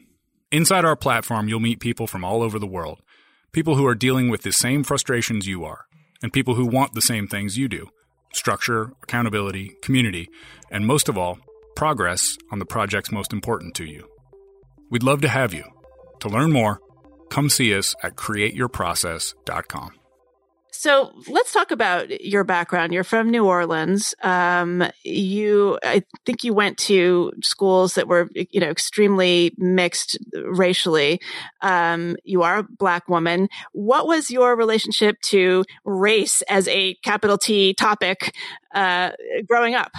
[0.53, 3.03] Inside our platform, you'll meet people from all over the world,
[3.51, 5.87] people who are dealing with the same frustrations you are,
[6.23, 7.91] and people who want the same things you do
[8.33, 10.29] structure, accountability, community,
[10.71, 11.39] and most of all,
[11.77, 14.09] progress on the projects most important to you.
[14.91, 15.65] We'd love to have you.
[16.21, 16.81] To learn more,
[17.31, 20.00] come see us at createyourprocess.com.
[20.81, 22.95] So let's talk about your background.
[22.95, 24.15] You're from New Orleans.
[24.23, 31.21] Um, you, I think you went to schools that were, you know, extremely mixed racially.
[31.61, 33.51] Um, you are a black woman.
[33.73, 38.35] What was your relationship to race as a capital T topic
[38.75, 39.11] uh,
[39.47, 39.93] growing up?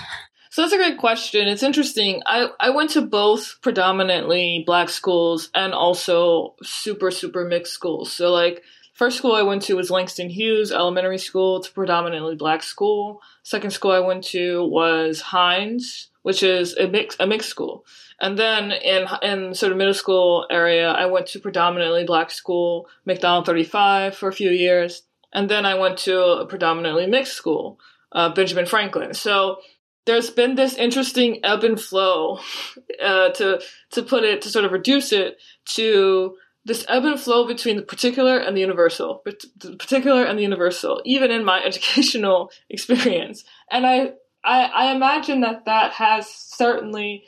[0.50, 1.48] So that's a great question.
[1.48, 2.24] It's interesting.
[2.26, 8.12] I, I went to both predominantly black schools and also super, super mixed schools.
[8.12, 8.64] So like
[9.02, 11.58] First school I went to was Langston Hughes Elementary School.
[11.58, 13.20] It's a predominantly black school.
[13.42, 17.84] Second school I went to was Hynes, which is a mix a mixed school.
[18.20, 22.88] And then in in sort of middle school area, I went to predominantly black school,
[23.08, 25.02] McDonogh 35 for a few years.
[25.34, 27.80] And then I went to a predominantly mixed school,
[28.12, 29.16] uh, Benjamin Franklin.
[29.16, 29.62] So
[30.06, 32.38] there's been this interesting ebb and flow,
[33.04, 35.40] uh, to to put it to sort of reduce it
[35.74, 40.38] to this ebb and flow between the particular and the universal, but the particular and
[40.38, 43.44] the universal, even in my educational experience.
[43.70, 47.26] And I, I, I imagine that that has certainly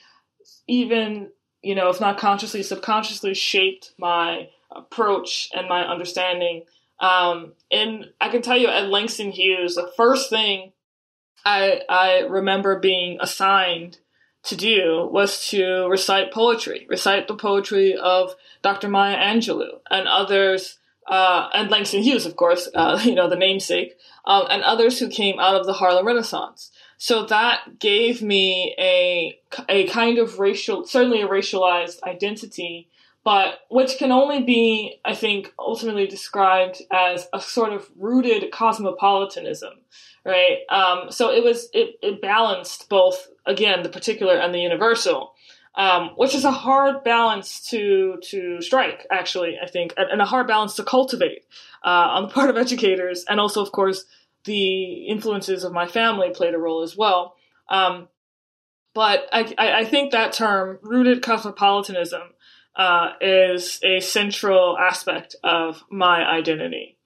[0.68, 1.30] even,
[1.62, 6.64] you know, if not consciously, subconsciously shaped my approach and my understanding.
[7.00, 10.74] Um, and I can tell you at Langston Hughes, the first thing
[11.46, 13.98] I, I remember being assigned
[14.44, 18.90] to do was to recite poetry, recite the poetry of Dr.
[18.90, 23.98] Maya Angelou and others uh, and Langston Hughes, of course, uh, you know, the namesake,
[24.26, 26.72] um, and others who came out of the Harlem Renaissance.
[26.98, 29.38] So that gave me a,
[29.68, 32.88] a kind of racial, certainly a racialized identity,
[33.26, 39.74] but which can only be, I think, ultimately described as a sort of rooted cosmopolitanism,
[40.26, 40.60] right?
[40.70, 45.34] Um, so it was, it, it balanced both, again, the particular and the universal
[45.76, 49.08] um, which is a hard balance to to strike.
[49.12, 51.46] Actually, I think, and a hard balance to cultivate
[51.84, 54.06] uh, on the part of educators, and also, of course,
[54.44, 57.36] the influences of my family played a role as well.
[57.70, 58.08] Um,
[58.94, 62.22] but I, I, think that term, rooted cosmopolitanism,
[62.76, 66.98] uh, is a central aspect of my identity.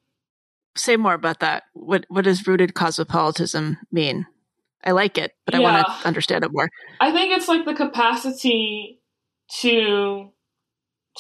[0.78, 1.64] Say more about that.
[1.74, 4.28] What what does rooted cosmopolitanism mean?
[4.84, 5.60] I like it, but yeah.
[5.60, 6.70] I want to understand it more.
[7.02, 9.02] I think it's like the capacity
[9.62, 10.32] to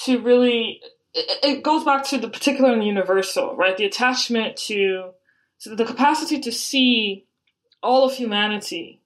[0.05, 0.81] to really
[1.13, 3.75] it, it goes back to the particular and the universal, right?
[3.75, 5.11] The attachment to
[5.57, 7.25] so the capacity to see
[7.81, 9.01] all of humanity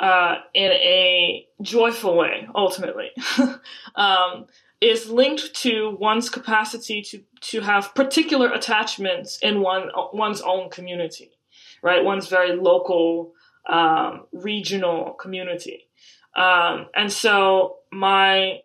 [0.00, 3.10] uh, in a joyful way, ultimately,
[3.94, 4.46] um,
[4.84, 11.30] is linked to one's capacity to to have particular attachments in one one's own community,
[11.82, 12.04] right?
[12.04, 13.32] One's very local
[13.68, 15.88] um, regional community.
[16.36, 18.60] Um, and so my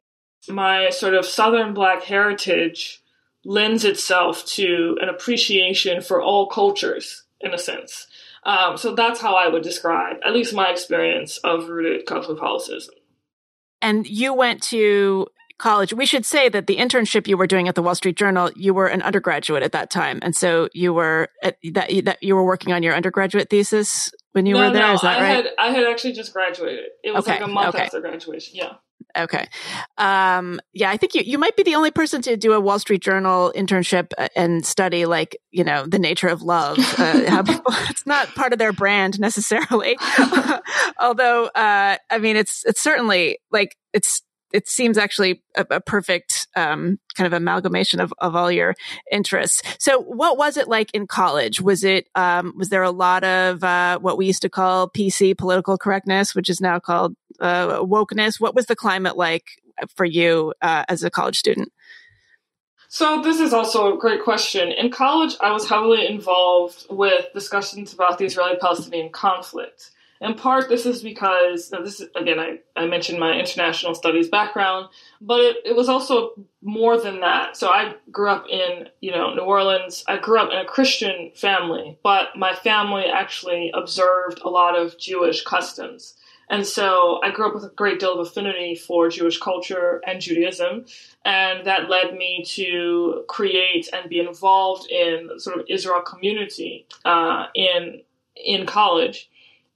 [0.48, 3.02] my sort of Southern Black heritage
[3.46, 8.08] lends itself to an appreciation for all cultures, in a sense.
[8.44, 12.96] Um, so that's how I would describe, at least my experience of rooted cosmopolitanism.
[13.82, 15.28] And you went to
[15.60, 15.93] college.
[15.93, 18.74] We should say that the internship you were doing at the Wall Street Journal, you
[18.74, 22.43] were an undergraduate at that time, and so you were at, that that you were
[22.43, 24.88] working on your undergraduate thesis when you no, were there.
[24.88, 25.45] No, is that I right?
[25.45, 26.86] Had, I had actually just graduated.
[27.03, 27.84] It was okay, like a month okay.
[27.84, 28.55] after graduation.
[28.55, 28.74] Yeah.
[29.18, 29.47] Okay.
[29.97, 32.80] Um, yeah, I think you, you might be the only person to do a Wall
[32.80, 36.78] Street Journal internship uh, and study like, you know, the nature of love.
[36.97, 39.97] Uh, people, it's not part of their brand necessarily.
[40.99, 44.22] Although, uh, I mean, it's, it's certainly like, it's,
[44.52, 48.76] it seems actually a, a perfect um, kind of amalgamation of, of all your
[49.12, 49.62] interests.
[49.80, 51.62] So, what was it like in college?
[51.62, 55.38] Was it um, was there a lot of uh, what we used to call PC
[55.38, 58.39] political correctness, which is now called uh, wokeness?
[58.39, 59.62] What was the climate like
[59.95, 61.72] for you uh, as a college student?
[62.91, 64.72] So this is also a great question.
[64.72, 69.91] In college, I was heavily involved with discussions about the Israeli-Palestinian conflict.
[70.22, 74.90] In part, this is because this is again, I, I mentioned my international studies background,
[75.22, 77.56] but it, it was also more than that.
[77.56, 80.04] So I grew up in you know New Orleans.
[80.08, 84.98] I grew up in a Christian family, but my family actually observed a lot of
[84.98, 86.16] Jewish customs.
[86.50, 90.20] And so I grew up with a great deal of affinity for Jewish culture and
[90.20, 90.86] Judaism.
[91.24, 97.46] And that led me to create and be involved in sort of Israel community uh,
[97.54, 98.02] in
[98.36, 99.29] in college.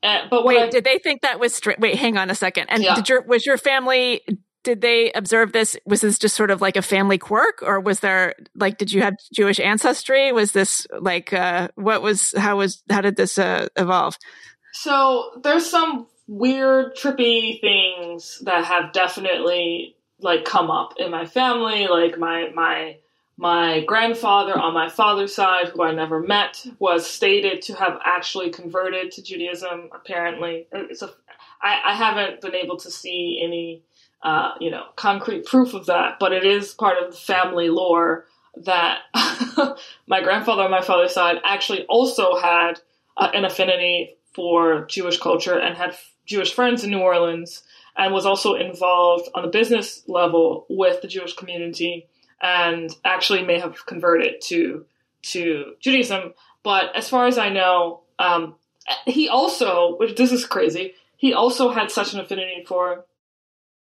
[0.03, 1.79] Uh, but wait, I, did they think that was straight?
[1.79, 2.67] Wait, hang on a second.
[2.69, 2.95] And yeah.
[2.95, 4.21] did your was your family?
[4.63, 5.77] Did they observe this?
[5.85, 9.01] Was this just sort of like a family quirk, or was there like did you
[9.01, 10.31] have Jewish ancestry?
[10.33, 14.17] Was this like uh, what was how was how did this uh, evolve?
[14.73, 21.87] So there's some weird, trippy things that have definitely like come up in my family.
[21.87, 22.97] Like my my
[23.37, 28.51] my grandfather on my father's side, who I never met, was stated to have actually
[28.51, 29.89] converted to Judaism.
[29.93, 30.67] Apparently,
[31.61, 33.83] I, haven't been able to see any,
[34.21, 38.25] uh, you know, concrete proof of that, but it is part of the family lore
[38.55, 38.99] that
[40.07, 42.79] my grandfather on my father's side actually also had
[43.17, 47.63] uh, an affinity for Jewish culture and had Jewish friends in New Orleans,
[47.97, 52.07] and was also involved on the business level with the Jewish community
[52.41, 54.85] and actually may have converted to
[55.23, 56.33] to Judaism.
[56.63, 58.55] But as far as I know, um,
[59.05, 63.05] he also, which this is crazy, he also had such an affinity for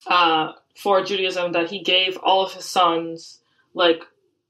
[0.07, 3.41] uh, for Judaism that he gave all of his sons
[3.75, 4.03] like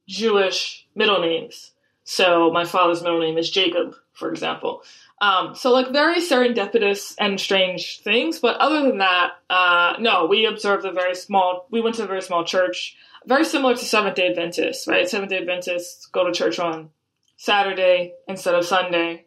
[0.08, 1.72] Jewish middle names.
[2.04, 4.82] So my father's middle name is Jacob, for example.
[5.20, 10.46] Um, so like very serendipitous and strange things, but other than that, uh, no, we
[10.46, 11.66] observed a very small.
[11.70, 12.96] We went to a very small church
[13.26, 15.08] very similar to Seventh day Adventists, right?
[15.08, 16.90] Seventh day Adventists go to church on
[17.36, 19.26] Saturday instead of Sunday.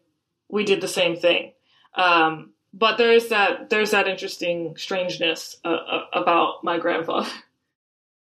[0.50, 1.54] We did the same thing.
[1.96, 7.30] Um, but there is that there's that interesting strangeness uh, uh, about my grandfather.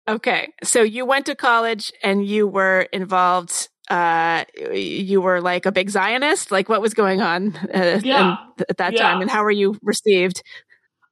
[0.07, 3.69] Okay, so you went to college and you were involved.
[3.89, 6.51] Uh, you were like a big Zionist.
[6.51, 8.37] Like, what was going on uh, yeah.
[8.69, 9.01] at that yeah.
[9.01, 10.43] time, and how were you received?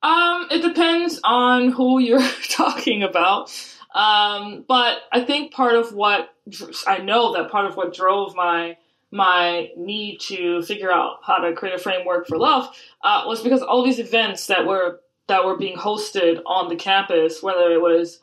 [0.03, 3.51] Um, it depends on who you're talking about.
[3.95, 6.29] Um, but I think part of what
[6.85, 8.77] I know that part of what drove my
[9.11, 12.69] my need to figure out how to create a framework for love
[13.03, 17.41] uh, was because all these events that were that were being hosted on the campus,
[17.41, 18.19] whether it was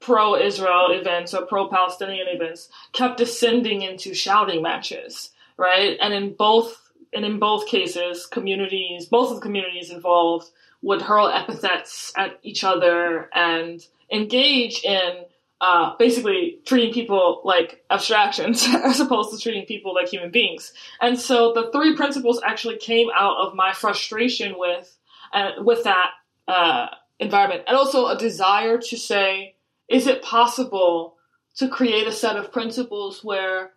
[0.00, 5.96] pro-Israel events or pro-Palestinian events, kept descending into shouting matches, right?
[6.00, 10.50] And in both and in both cases, communities, both of the communities involved
[10.82, 13.80] would hurl epithets at each other and
[14.12, 15.24] engage in
[15.60, 20.72] uh, basically treating people like abstractions as opposed to treating people like human beings.
[21.00, 24.94] And so the three principles actually came out of my frustration with
[25.32, 26.10] uh, with that
[26.46, 26.86] uh,
[27.18, 29.56] environment, and also a desire to say,
[29.88, 31.16] is it possible
[31.56, 33.72] to create a set of principles where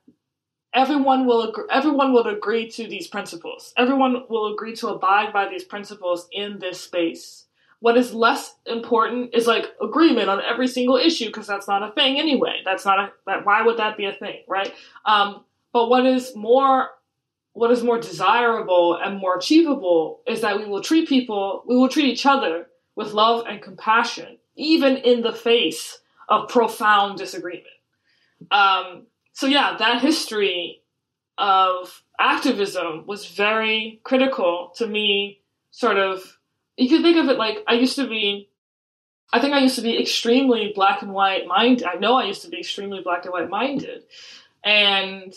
[0.73, 3.73] everyone will agree, everyone will agree to these principles.
[3.77, 7.45] Everyone will agree to abide by these principles in this space.
[7.79, 11.91] What is less important is like agreement on every single issue because that's not a
[11.93, 12.61] thing anyway.
[12.63, 14.71] That's not a that, why would that be a thing, right?
[15.05, 15.43] Um,
[15.73, 16.89] but what is more
[17.53, 21.89] what is more desirable and more achievable is that we will treat people, we will
[21.89, 25.97] treat each other with love and compassion, even in the face
[26.31, 27.67] of profound disagreement.
[28.49, 30.81] Um, so yeah, that history
[31.37, 35.41] of activism was very critical to me.
[35.71, 36.37] Sort of,
[36.77, 38.47] you could think of it like I used to be.
[39.33, 41.85] I think I used to be extremely black and white minded.
[41.85, 44.03] I know I used to be extremely black and white minded,
[44.63, 45.33] and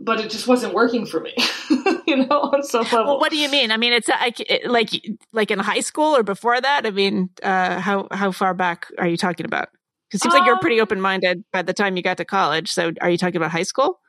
[0.00, 1.34] but it just wasn't working for me,
[2.06, 3.04] you know, on some level.
[3.04, 3.70] Well, what do you mean?
[3.70, 4.90] I mean, it's like like
[5.32, 6.86] like in high school or before that.
[6.86, 9.68] I mean, uh, how how far back are you talking about?
[10.08, 12.16] Because it seems um, like you're pretty um, open minded by the time you got
[12.16, 12.70] to college.
[12.70, 14.00] So are you talking about high school?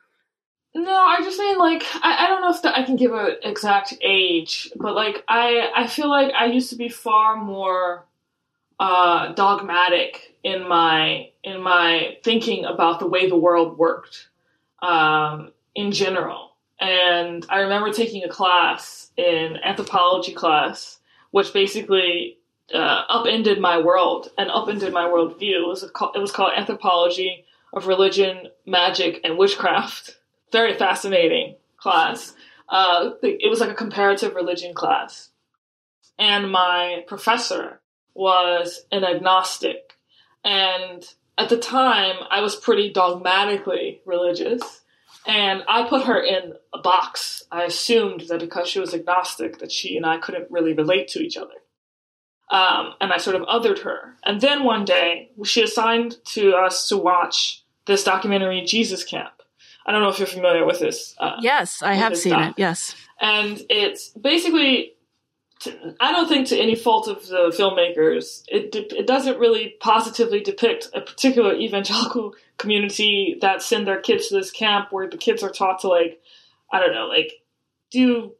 [0.74, 3.36] No, I just mean like I, I don't know if the, I can give an
[3.42, 8.06] exact age, but like I I feel like I used to be far more
[8.78, 14.28] uh, dogmatic in my in my thinking about the way the world worked
[14.80, 16.56] um, in general.
[16.80, 20.98] And I remember taking a class in anthropology class,
[21.30, 22.38] which basically
[22.74, 25.62] uh, upended my world and upended my worldview.
[25.62, 30.16] It was, a, it was called Anthropology of Religion, Magic, and Witchcraft.
[30.52, 32.34] Very fascinating class.
[32.68, 35.30] Uh, it was like a comparative religion class.
[36.18, 37.80] And my professor
[38.14, 39.94] was an agnostic.
[40.44, 41.04] And
[41.38, 44.82] at the time, I was pretty dogmatically religious.
[45.26, 47.42] And I put her in a box.
[47.50, 51.20] I assumed that because she was agnostic, that she and I couldn't really relate to
[51.20, 51.54] each other.
[52.50, 54.16] Um, and I sort of othered her.
[54.24, 59.30] And then one day, she assigned to us to watch this documentary, Jesus Camp.
[59.86, 61.14] I don't know if you're familiar with this.
[61.18, 62.50] Uh, yes, I have seen doc.
[62.50, 62.54] it.
[62.58, 62.94] Yes.
[63.20, 64.94] And it's basically,
[65.60, 69.76] to, I don't think to any fault of the filmmakers, it, de- it doesn't really
[69.80, 75.16] positively depict a particular evangelical community that send their kids to this camp where the
[75.16, 76.20] kids are taught to, like,
[76.72, 77.32] I don't know, like,
[77.90, 78.32] do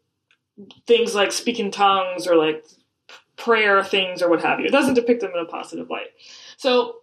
[0.86, 2.66] things like speak in tongues or like
[3.40, 4.66] prayer things or what have you.
[4.66, 6.08] It doesn't depict them in a positive light.
[6.56, 6.96] So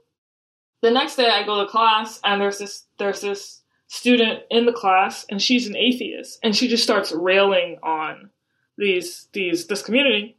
[0.82, 4.74] the next day I go to class and there's this there's this student in the
[4.74, 8.30] class and she's an atheist and she just starts railing on
[8.78, 10.38] these these this community.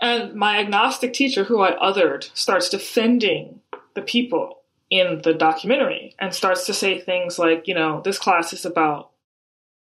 [0.00, 3.60] And my agnostic teacher who I othered starts defending
[3.94, 4.60] the people
[4.90, 9.10] in the documentary and starts to say things like, you know, this class is about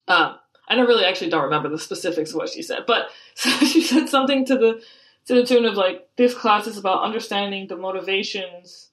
[0.08, 0.36] um
[0.68, 3.82] I don't really actually don't remember the specifics of what she said, but so she
[3.82, 4.82] said something to the
[5.28, 8.90] to the tune of like this class is about understanding the motivations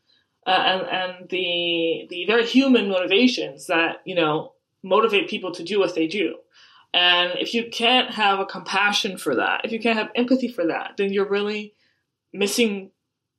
[0.46, 4.52] uh, and and the the very human motivations that you know
[4.82, 6.36] motivate people to do what they do.
[6.94, 10.66] And if you can't have a compassion for that, if you can't have empathy for
[10.66, 11.74] that, then you're really
[12.32, 12.90] missing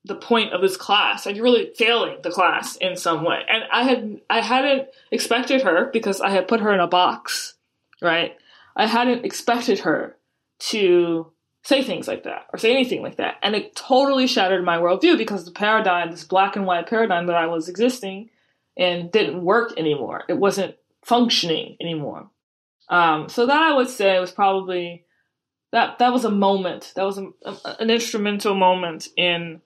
[0.05, 3.41] the point of this class and you're really failing the class in some way.
[3.47, 7.55] And I had I hadn't expected her because I had put her in a box,
[8.01, 8.35] right?
[8.75, 10.17] I hadn't expected her
[10.59, 11.32] to
[11.63, 13.35] say things like that or say anything like that.
[13.41, 17.35] And it totally shattered my worldview because the paradigm, this black and white paradigm that
[17.35, 18.29] I was existing
[18.75, 20.23] in, didn't work anymore.
[20.27, 22.29] It wasn't functioning anymore.
[22.89, 25.05] Um, so that I would say was probably
[25.71, 26.91] that that was a moment.
[26.95, 29.61] That was a, a, an instrumental moment in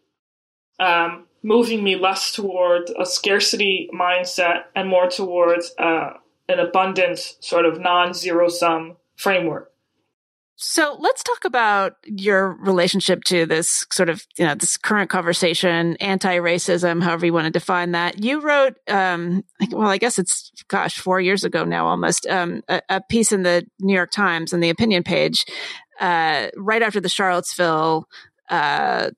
[0.80, 6.12] um, moving me less towards a scarcity mindset and more towards uh,
[6.48, 9.72] an abundance sort of non-zero sum framework.
[10.60, 15.96] So let's talk about your relationship to this sort of, you know, this current conversation,
[15.98, 18.24] anti-racism, however you want to define that.
[18.24, 22.82] You wrote, um, well, I guess it's, gosh, four years ago now almost, um, a,
[22.90, 25.46] a, piece in the New York Times on the opinion page,
[26.00, 28.08] uh, right after the Charlottesville,
[28.50, 29.12] uh,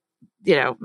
[0.43, 0.77] you know,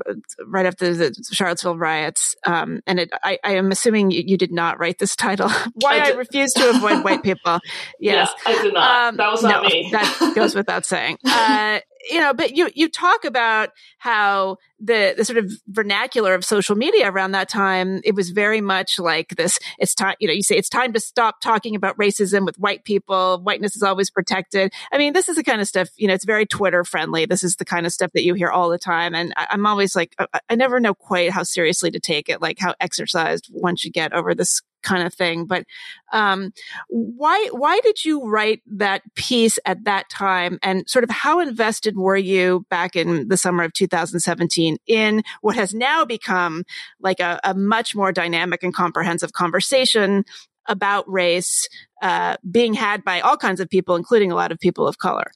[0.47, 2.35] right after the Charlottesville riots.
[2.47, 5.49] Um, and it, I, I, am assuming you, you, did not write this title.
[5.75, 7.61] Why I, I, refuse to avoid white people.
[8.01, 9.09] Yes, yeah, I did not.
[9.09, 9.89] Um, that was not no, me.
[9.93, 11.19] that goes without saying.
[11.27, 11.81] Uh,
[12.11, 16.77] you know, but you you talk about how the the sort of vernacular of social
[16.77, 19.59] media around that time it was very much like this.
[19.79, 22.85] It's time, you know, you say it's time to stop talking about racism with white
[22.85, 23.41] people.
[23.43, 24.73] Whiteness is always protected.
[24.93, 25.89] I mean, this is the kind of stuff.
[25.97, 27.27] You know, it's very Twitter friendly.
[27.27, 29.67] This is the kind of stuff that you hear all the time, and I, am
[29.67, 33.49] always like, I, I never know quite how seriously to take it, like how exercised
[33.51, 35.47] one should get over this kind of thing.
[35.47, 35.65] But
[36.13, 36.53] um,
[36.89, 41.97] why why did you write that piece at that time, and sort of how invested
[41.97, 46.65] were you back in the summer of 2017 in what has now become
[47.01, 50.25] like a, a much more dynamic and comprehensive conversation
[50.67, 51.69] about race
[52.03, 55.31] uh, being had by all kinds of people, including a lot of people of color?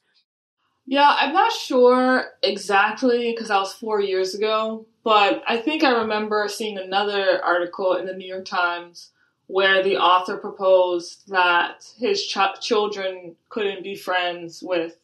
[0.85, 5.91] Yeah, I'm not sure exactly because that was four years ago, but I think I
[5.91, 9.11] remember seeing another article in the New York Times
[9.49, 14.95] where the author proposed that his ch- children couldn't be friends with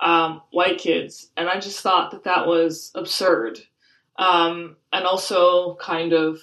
[0.00, 3.58] um, white kids, and I just thought that that was absurd,
[4.16, 6.38] um, and also kind of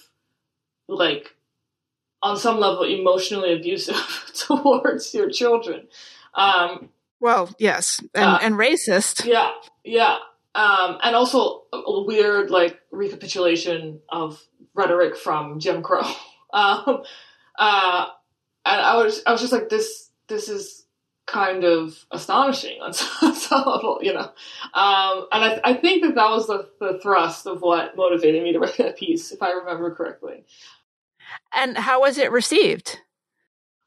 [0.89, 1.37] like
[2.21, 3.95] on some level emotionally abusive
[4.35, 5.87] towards your children.
[6.35, 6.89] Um,
[7.21, 9.23] well, yes, and, uh, and racist.
[9.23, 9.51] Yeah,
[9.85, 10.17] yeah,
[10.53, 14.43] um, and also a weird like recapitulation of
[14.73, 16.11] rhetoric from Jim Crow.
[16.53, 17.03] um,
[17.57, 18.07] uh,
[18.65, 20.87] and I was I was just like this this is
[21.27, 24.31] kind of astonishing on some, some level, you know.
[24.73, 28.53] Um, and I, I think that that was the, the thrust of what motivated me
[28.53, 30.45] to write that piece, if I remember correctly.
[31.53, 33.01] And how was it received?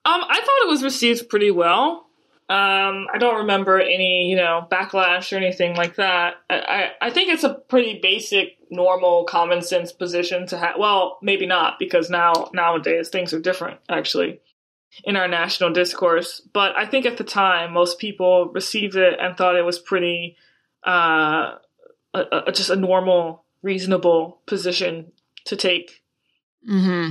[0.05, 2.07] Um, I thought it was received pretty well.
[2.51, 6.35] Um, I don't remember any, you know, backlash or anything like that.
[6.51, 10.75] I, I, I think it's a pretty basic, normal, common sense position to have.
[10.77, 14.41] Well, maybe not because now nowadays things are different, actually,
[15.05, 16.41] in our national discourse.
[16.53, 20.37] But I think at the time, most people received it and thought it was pretty,
[20.85, 21.55] uh,
[22.15, 25.13] a, a, just a normal, reasonable position
[25.45, 26.03] to take.
[26.67, 27.11] Hmm.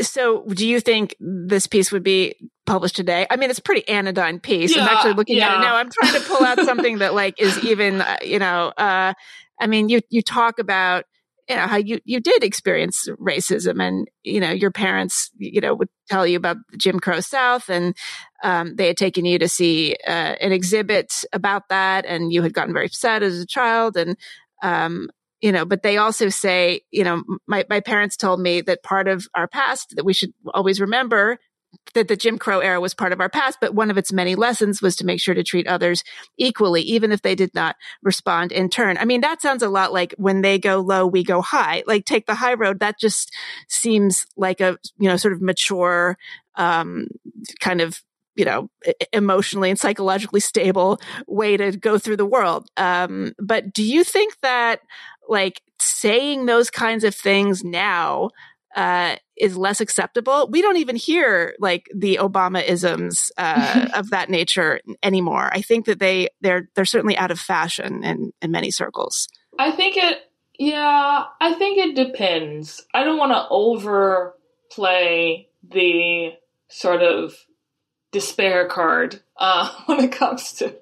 [0.00, 2.34] So, do you think this piece would be
[2.70, 3.26] published today.
[3.28, 4.76] I mean, it's a pretty anodyne piece.
[4.76, 5.48] Yeah, I'm actually looking yeah.
[5.48, 5.74] at it now.
[5.74, 9.12] I'm trying to pull out something that like is even, uh, you know, uh,
[9.60, 11.04] I mean, you, you talk about,
[11.48, 15.74] you know, how you, you did experience racism and, you know, your parents, you know,
[15.74, 17.96] would tell you about Jim Crow South and,
[18.44, 22.54] um, they had taken you to see, uh, an exhibit about that and you had
[22.54, 24.16] gotten very upset as a child and,
[24.62, 25.08] um,
[25.40, 29.08] you know, but they also say, you know, my, my parents told me that part
[29.08, 31.38] of our past that we should always remember
[31.94, 34.34] that the Jim Crow era was part of our past, but one of its many
[34.34, 36.04] lessons was to make sure to treat others
[36.38, 38.96] equally, even if they did not respond in turn.
[38.98, 41.82] I mean, that sounds a lot like when they go low, we go high.
[41.86, 42.80] Like take the high road.
[42.80, 43.32] That just
[43.68, 46.16] seems like a, you know, sort of mature,
[46.56, 47.08] um,
[47.60, 48.00] kind of,
[48.36, 48.70] you know,
[49.12, 52.68] emotionally and psychologically stable way to go through the world.
[52.76, 54.80] Um, but do you think that
[55.28, 58.30] like saying those kinds of things now
[58.76, 60.48] uh, is less acceptable.
[60.50, 65.50] We don't even hear like the Obama isms uh, of that nature anymore.
[65.52, 69.28] I think that they they're they're certainly out of fashion in in many circles.
[69.58, 70.18] I think it.
[70.58, 72.84] Yeah, I think it depends.
[72.92, 76.32] I don't want to overplay the
[76.68, 77.34] sort of
[78.12, 80.76] despair card uh, when it comes to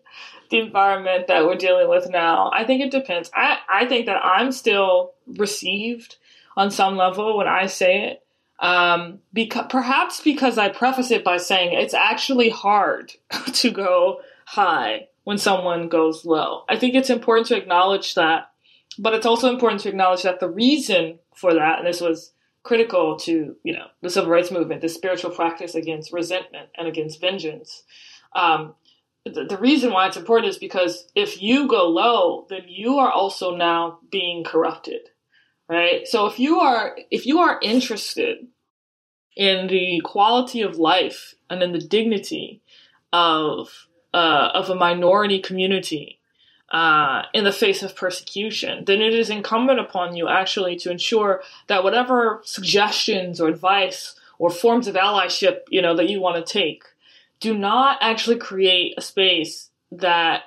[0.50, 2.50] the environment that we're dealing with now.
[2.52, 3.30] I think it depends.
[3.34, 6.16] I, I think that I'm still received
[6.58, 8.24] on some level when I say it.
[8.58, 13.12] Um, because perhaps because I preface it by saying it's actually hard
[13.52, 16.64] to go high when someone goes low.
[16.68, 18.50] I think it's important to acknowledge that,
[18.98, 22.32] but it's also important to acknowledge that the reason for that, and this was
[22.64, 27.20] critical to you know the civil rights movement, the spiritual practice against resentment and against
[27.20, 27.84] vengeance.
[28.34, 28.74] Um,
[29.24, 33.12] the, the reason why it's important is because if you go low, then you are
[33.12, 35.10] also now being corrupted
[35.68, 36.06] right?
[36.06, 38.46] So if you are if you are interested
[39.36, 42.62] in the quality of life and in the dignity
[43.12, 46.18] of uh, of a minority community
[46.70, 51.42] uh, in the face of persecution, then it is incumbent upon you actually to ensure
[51.66, 56.52] that whatever suggestions or advice or forms of allyship you know that you want to
[56.52, 56.84] take
[57.40, 60.42] do not actually create a space that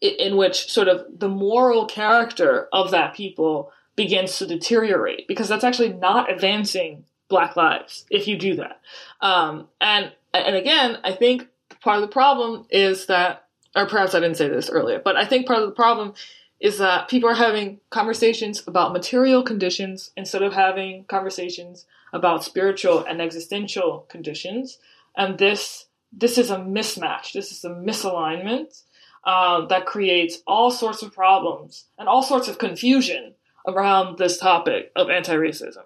[0.00, 5.64] in which sort of the moral character of that people begins to deteriorate because that's
[5.64, 8.80] actually not advancing black lives if you do that.
[9.20, 11.48] Um, and and again, I think
[11.80, 15.24] part of the problem is that, or perhaps I didn't say this earlier, but I
[15.24, 16.14] think part of the problem
[16.60, 23.04] is that people are having conversations about material conditions instead of having conversations about spiritual
[23.04, 24.78] and existential conditions.
[25.16, 25.86] And this
[26.16, 27.32] this is a mismatch.
[27.32, 28.82] This is a misalignment
[29.24, 33.34] uh, that creates all sorts of problems and all sorts of confusion
[33.66, 35.84] around this topic of anti-racism.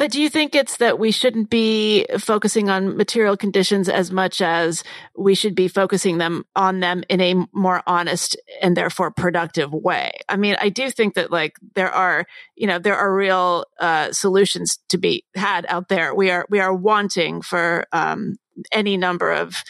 [0.00, 4.40] But do you think it's that we shouldn't be focusing on material conditions as much
[4.40, 4.82] as
[5.14, 10.12] we should be focusing them on them in a more honest and therefore productive way?
[10.26, 12.24] I mean, I do think that like there are,
[12.56, 16.14] you know, there are real uh, solutions to be had out there.
[16.14, 18.38] We are we are wanting for um,
[18.72, 19.62] any number of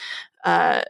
[0.44, 0.80] uh,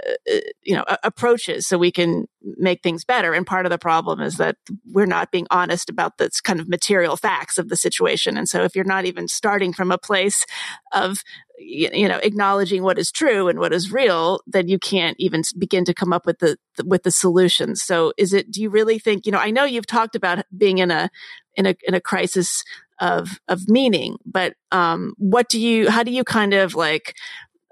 [0.63, 2.27] you know, approaches so we can
[2.57, 3.35] make things better.
[3.35, 6.69] And part of the problem is that we're not being honest about the kind of
[6.69, 8.37] material facts of the situation.
[8.37, 10.47] And so if you're not even starting from a place
[10.93, 11.23] of,
[11.59, 15.85] you know, acknowledging what is true and what is real, then you can't even begin
[15.85, 17.83] to come up with the, with the solutions.
[17.83, 20.79] So is it, do you really think, you know, I know you've talked about being
[20.79, 21.11] in a,
[21.57, 22.63] in a, in a crisis
[23.01, 27.15] of, of meaning, but, um, what do you, how do you kind of like,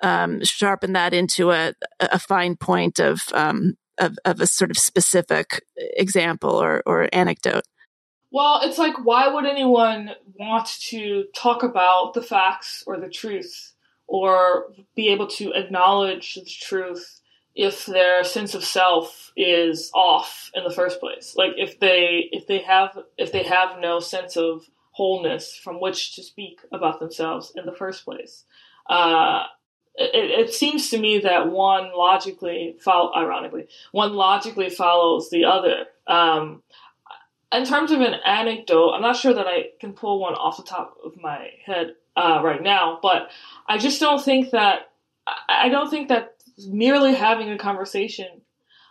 [0.03, 4.78] um, sharpen that into a, a fine point of, um, of, of a sort of
[4.78, 7.64] specific example or, or anecdote?
[8.30, 13.72] Well, it's like, why would anyone want to talk about the facts or the truth
[14.07, 17.20] or be able to acknowledge the truth
[17.55, 21.34] if their sense of self is off in the first place?
[21.36, 26.16] Like if they if they have if they have no sense of wholeness from which
[26.16, 28.44] to speak about themselves in the first place.
[28.90, 29.44] Uh,
[29.99, 35.86] it, it, seems to me that one logically follow, ironically, one logically follows the other.
[36.07, 36.62] Um,
[37.51, 40.62] in terms of an anecdote, I'm not sure that I can pull one off the
[40.62, 43.30] top of my head uh, right now, but
[43.66, 44.90] I just don't think that
[45.49, 46.34] I don't think that
[46.66, 48.42] merely having a conversation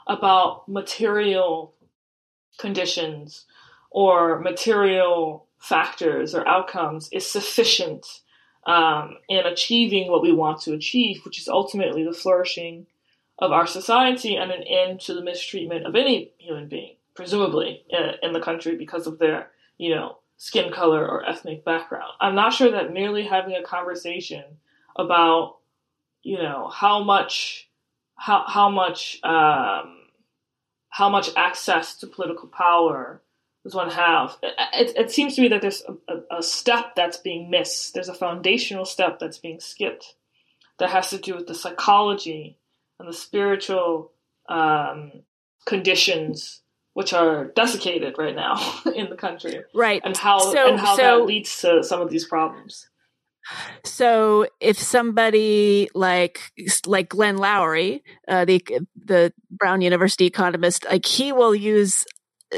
[0.08, 1.74] about material
[2.58, 3.46] conditions
[3.90, 8.22] or material factors or outcomes is sufficient
[8.68, 12.86] um, in achieving what we want to achieve, which is ultimately the flourishing
[13.40, 18.12] of our society and an end to the mistreatment of any human being, presumably in,
[18.22, 22.12] in the country because of their, you know, skin color or ethnic background.
[22.20, 24.44] I'm not sure that merely having a conversation
[24.98, 25.58] about,
[26.22, 27.70] you know, how much,
[28.16, 30.10] how how much, um,
[30.90, 33.22] how much access to political power
[33.68, 34.38] does one have?
[34.42, 37.94] It, it, seems to me that there's a, a, step that's being missed.
[37.94, 40.16] There's a foundational step that's being skipped
[40.80, 42.58] that has to do with the psychology
[42.98, 44.14] and the spiritual
[44.48, 45.12] um,
[45.66, 46.62] conditions
[46.94, 48.56] which are desiccated right now
[48.96, 49.64] in the country.
[49.76, 50.02] Right.
[50.04, 52.88] And how so, and how so, that leads to some of these problems.
[53.84, 56.52] So if somebody like
[56.86, 58.64] like Glenn Loury, uh, the
[58.96, 62.06] the Brown University economist, like he will use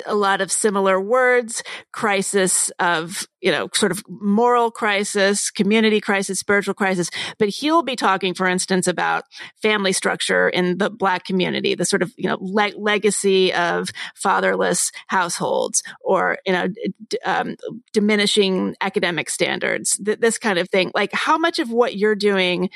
[0.05, 6.39] a lot of similar words, crisis of, you know, sort of moral crisis, community crisis,
[6.39, 7.09] spiritual crisis.
[7.37, 9.23] But he'll be talking, for instance, about
[9.61, 14.91] family structure in the black community, the sort of, you know, le- legacy of fatherless
[15.07, 17.55] households or, you know, d- um,
[17.93, 20.91] diminishing academic standards, th- this kind of thing.
[20.93, 22.69] Like how much of what you're doing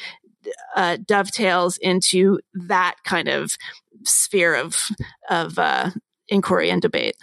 [0.76, 3.55] uh, dovetails into that kind of
[4.03, 4.76] sphere of
[5.30, 5.91] of uh,
[6.28, 7.15] inquiry and debate?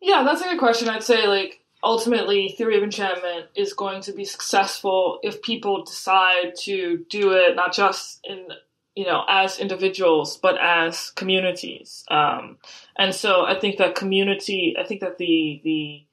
[0.00, 0.88] Yeah, that's a good question.
[0.88, 6.54] I'd say like ultimately theory of enchantment is going to be successful if people decide
[6.54, 8.48] to do it not just in
[8.94, 12.58] you know as individuals but as communities um,
[12.98, 16.04] and so i think that community i think that the the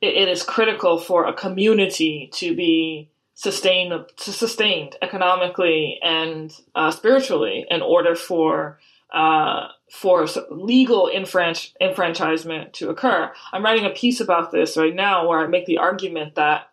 [0.00, 7.64] it, is critical for a community to be sustained to sustained economically and uh, spiritually
[7.70, 8.78] in order for
[9.12, 13.32] uh, for legal enfranch- enfranchisement to occur.
[13.52, 16.70] I'm writing a piece about this right now where I make the argument that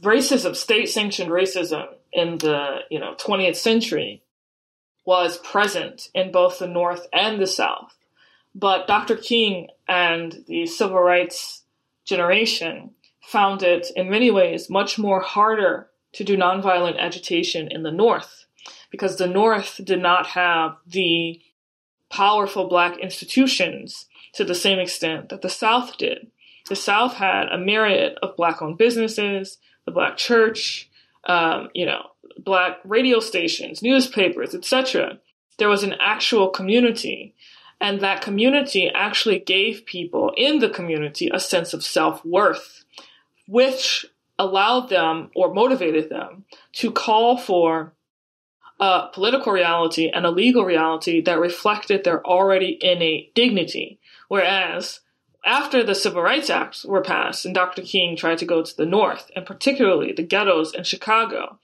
[0.00, 4.22] racism, state-sanctioned racism in the you know 20th century
[5.04, 7.94] was present in both the North and the South.
[8.54, 9.16] But Dr.
[9.16, 11.62] King and the civil rights
[12.04, 12.90] generation
[13.22, 18.46] found it in many ways much more harder to do nonviolent agitation in the North
[18.90, 21.40] because the North did not have the
[22.12, 26.30] powerful black institutions to the same extent that the South did.
[26.68, 30.88] The South had a myriad of black owned businesses, the black church,
[31.24, 32.02] um, you know,
[32.38, 35.18] black radio stations, newspapers, etc.
[35.58, 37.34] There was an actual community,
[37.80, 42.84] and that community actually gave people in the community a sense of self worth,
[43.48, 44.06] which
[44.38, 47.92] allowed them or motivated them to call for
[48.82, 54.00] a political reality and a legal reality that reflected their already innate dignity.
[54.26, 54.98] Whereas
[55.44, 57.82] after the Civil Rights Acts were passed and Dr.
[57.82, 61.60] King tried to go to the North, and particularly the ghettos in Chicago,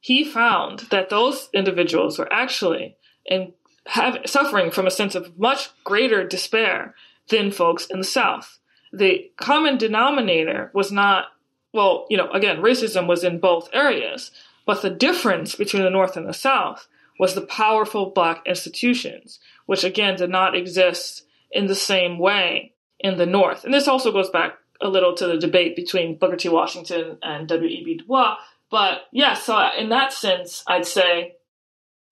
[0.00, 2.94] he found that those individuals were actually
[3.24, 3.54] in,
[3.86, 6.94] have, suffering from a sense of much greater despair
[7.30, 8.58] than folks in the South.
[8.92, 11.28] The common denominator was not,
[11.72, 14.30] well, you know, again, racism was in both areas,
[14.66, 16.88] but the difference between the North and the South
[17.18, 23.18] was the powerful black institutions, which again did not exist in the same way in
[23.18, 23.64] the North.
[23.64, 26.48] And this also goes back a little to the debate between Booker T.
[26.48, 27.98] Washington and W.E.B.
[27.98, 28.36] Du Bois.
[28.70, 31.36] But yeah, so in that sense, I'd say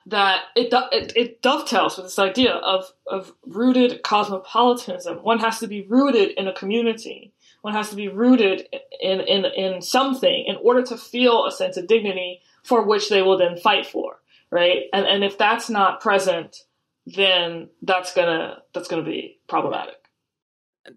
[0.06, 5.18] that it, it, it dovetails with this idea of, of rooted cosmopolitanism.
[5.18, 7.32] One has to be rooted in a community.
[7.62, 8.68] One has to be rooted
[9.00, 13.22] in, in, in something in order to feel a sense of dignity for which they
[13.22, 14.84] will then fight for, right?
[14.92, 16.56] And, and if that's not present,
[17.06, 19.97] then that's gonna, that's gonna be problematic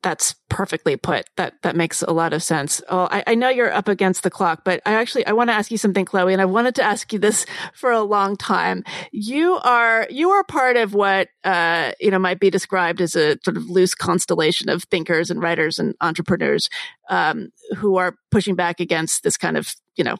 [0.01, 1.25] that's perfectly put.
[1.37, 2.81] That that makes a lot of sense.
[2.89, 5.53] Oh, I, I know you're up against the clock, but I actually I want to
[5.53, 8.83] ask you something, Chloé, and I wanted to ask you this for a long time.
[9.11, 13.37] You are you are part of what uh, you know might be described as a
[13.43, 16.69] sort of loose constellation of thinkers and writers and entrepreneurs
[17.09, 20.15] um, who are pushing back against this kind of you know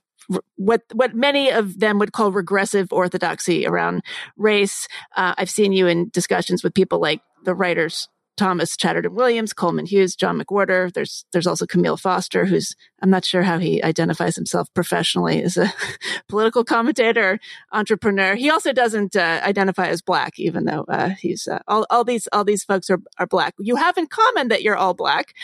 [0.55, 4.01] what what many of them would call regressive orthodoxy around
[4.37, 4.87] race.
[5.15, 8.07] Uh, I've seen you in discussions with people like the writers
[8.41, 10.91] Thomas Chatterton Williams, Coleman Hughes, John McWhorter.
[10.91, 15.57] There's there's also Kmele Foster, who's I'm not sure how he identifies himself professionally as
[15.57, 15.71] a
[16.27, 17.37] political commentator,
[17.71, 18.33] entrepreneur.
[18.33, 22.27] He also doesn't uh, identify as black, even though uh, he's uh, all all these
[22.33, 23.53] all these folks are are black.
[23.59, 25.35] You have in common that you're all black,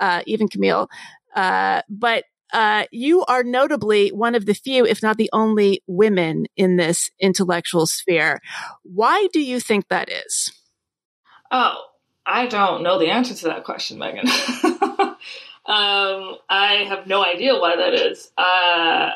[0.00, 0.88] uh, even Kmele.
[1.36, 6.46] Uh, but uh, you are notably one of the few, if not the only, women
[6.56, 8.40] in this intellectual sphere.
[8.82, 10.52] Why do you think that is?
[11.52, 11.76] Oh,
[12.26, 14.26] I don't know the answer to that question, Meghan.
[15.66, 18.30] um, I have no idea why that is.
[18.36, 19.10] Uh,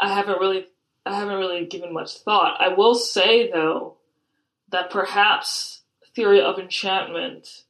[0.00, 0.66] I haven't really,
[1.06, 2.60] I haven't really given much thought.
[2.60, 3.96] I will say though
[4.70, 5.82] that perhaps
[6.14, 7.64] theory of enchantment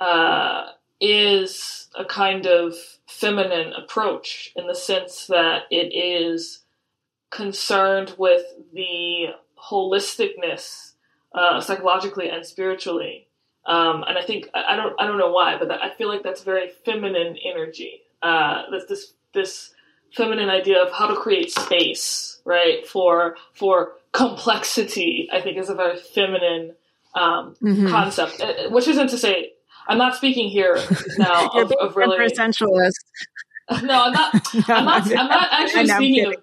[0.00, 0.66] uh,
[1.00, 2.74] is a kind of
[3.06, 6.60] feminine approach in the sense that it is
[7.30, 9.26] concerned with the
[9.70, 10.92] holisticness
[11.34, 13.28] uh, psychologically and spiritually
[13.66, 16.22] um, and I think I don't I don't know why, but that, I feel like
[16.22, 18.02] that's very feminine energy.
[18.22, 19.74] Uh, this this this
[20.14, 22.86] feminine idea of how to create space, right?
[22.86, 26.74] For for complexity, I think is a very feminine
[27.14, 27.88] um, mm-hmm.
[27.88, 28.40] concept.
[28.40, 29.52] Uh, uh, which isn't to say
[29.86, 30.78] I'm not speaking here
[31.18, 32.92] now of, of really essentialist.
[33.84, 34.34] No, I'm not.
[34.68, 35.06] I'm not.
[35.06, 36.34] I'm not actually speaking of.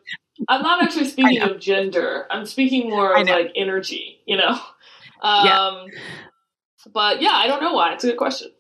[0.48, 2.26] I'm not actually speaking of gender.
[2.32, 4.22] I'm speaking more of like energy.
[4.26, 4.58] You know.
[5.22, 5.86] Um, yeah.
[6.92, 7.94] But yeah, I don't know why.
[7.94, 8.52] It's a good question.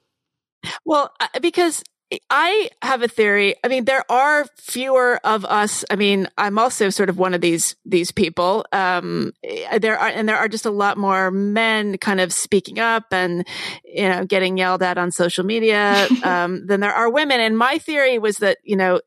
[0.86, 1.84] Well, because
[2.32, 3.56] I have a theory.
[3.64, 5.86] I mean, there are fewer of us.
[5.92, 8.66] I mean, I'm also sort of one of these these people.
[8.72, 9.34] Um,
[9.78, 13.48] there are, and there are just a lot more men kind of speaking up and
[13.84, 17.40] you know getting yelled at on social media um, than there are women.
[17.40, 19.02] And my theory was that you know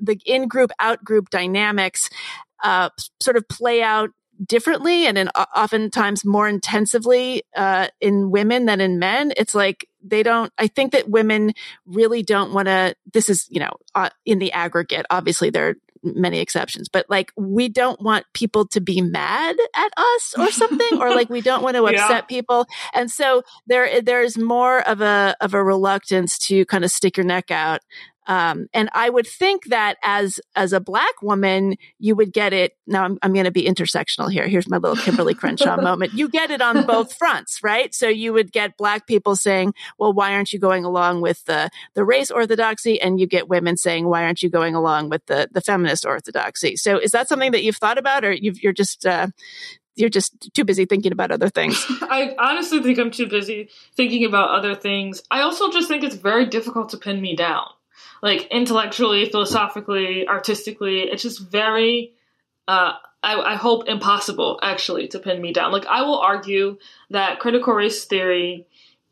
[0.00, 2.10] the in group out group dynamics
[2.62, 2.90] uh,
[3.20, 4.10] sort of play out
[4.44, 9.32] differently and in, oftentimes more intensively uh, in women than in men.
[9.36, 11.52] It's like they don't, I think that women
[11.86, 15.74] really don't want to, this is, you know, uh, in the aggregate, obviously there are
[16.04, 21.00] many exceptions, but like we don't want people to be mad at us or something,
[21.00, 22.20] or like we don't want to upset yeah.
[22.22, 22.66] people.
[22.92, 27.26] And so there, there's more of a, of a reluctance to kind of stick your
[27.26, 27.80] neck out
[28.26, 32.76] um, and I would think that as, as a black woman, you would get it.
[32.86, 34.46] Now I'm, I'm going to be intersectional here.
[34.46, 36.14] Here's my little Kimberlé Crenshaw moment.
[36.14, 37.92] You get it on both fronts, right?
[37.94, 41.68] So you would get black people saying, well, why aren't you going along with the,
[41.94, 43.00] the race orthodoxy?
[43.00, 46.76] And you get women saying, why aren't you going along with the, the feminist orthodoxy?
[46.76, 49.28] So is that something that you've thought about or you are just, uh,
[49.96, 51.84] you're just too busy thinking about other things.
[52.02, 55.22] I honestly think I'm too busy thinking about other things.
[55.30, 57.66] I also just think it's very difficult to pin me down
[58.22, 61.00] like intellectually, philosophically, artistically.
[61.00, 62.12] It's just very,
[62.68, 62.92] uh,
[63.22, 65.72] I, I, hope impossible actually to pin me down.
[65.72, 66.78] Like I will argue
[67.10, 68.66] that critical race theory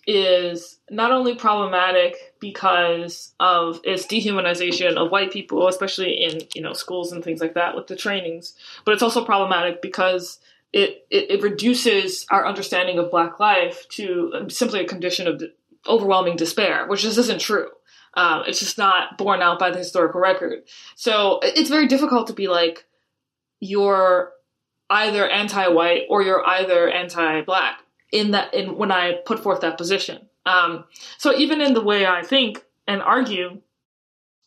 [0.07, 6.73] is not only problematic because of its dehumanization of white people, especially in you know
[6.73, 8.55] schools and things like that with the trainings,
[8.85, 10.39] but it's also problematic because
[10.73, 15.43] it, it, it reduces our understanding of black life to simply a condition of
[15.89, 17.69] overwhelming despair, which just isn't true.
[18.15, 20.65] Um, it's just not borne out by the historical record.
[20.97, 22.87] So it's very difficult to be like,
[23.61, 24.33] you're
[24.89, 27.83] either anti-white or you're either anti-black
[28.13, 30.29] in that in when I put forth that position.
[30.45, 30.85] Um,
[31.19, 33.61] so even in the way I think and argue,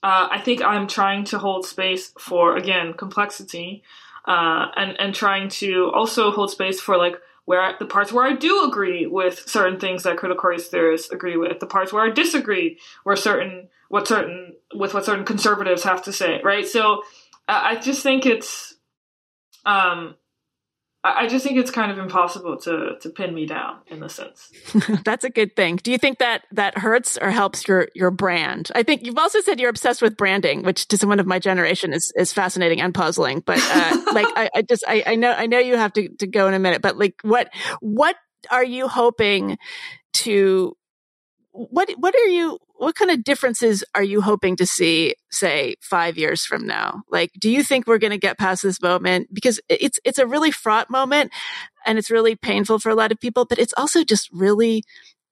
[0.01, 3.84] uh, I think I'm trying to hold space for again complexity,
[4.28, 8.35] uh, and and trying to also hold space for like where the parts where I
[8.35, 12.09] do agree with certain things that critical race theorists agree with, the parts where I
[12.09, 16.67] disagree, where certain what certain with what certain conservatives have to say, right?
[16.67, 17.03] So
[17.47, 18.75] I just think it's
[19.65, 20.15] um
[21.05, 24.49] I just think it's kind of impossible to to pin me down in a sense.
[25.03, 25.75] That's a good thing.
[25.75, 28.71] Do you think that that hurts or helps your your brand?
[28.73, 31.91] I think you've also said you're obsessed with branding, which to someone of my generation
[31.91, 33.41] is is fascinating and puzzling.
[33.45, 36.27] But uh, like I, I just I, I know I know you have to to
[36.27, 37.49] go in a minute, but like what
[37.81, 38.15] what
[38.49, 39.57] are you hoping
[40.13, 40.77] to
[41.53, 46.17] what what are you what kind of differences are you hoping to see say 5
[46.17, 47.03] years from now?
[47.09, 49.27] Like do you think we're going to get past this moment?
[49.31, 51.31] Because it's it's a really fraught moment
[51.85, 54.83] and it's really painful for a lot of people but it's also just really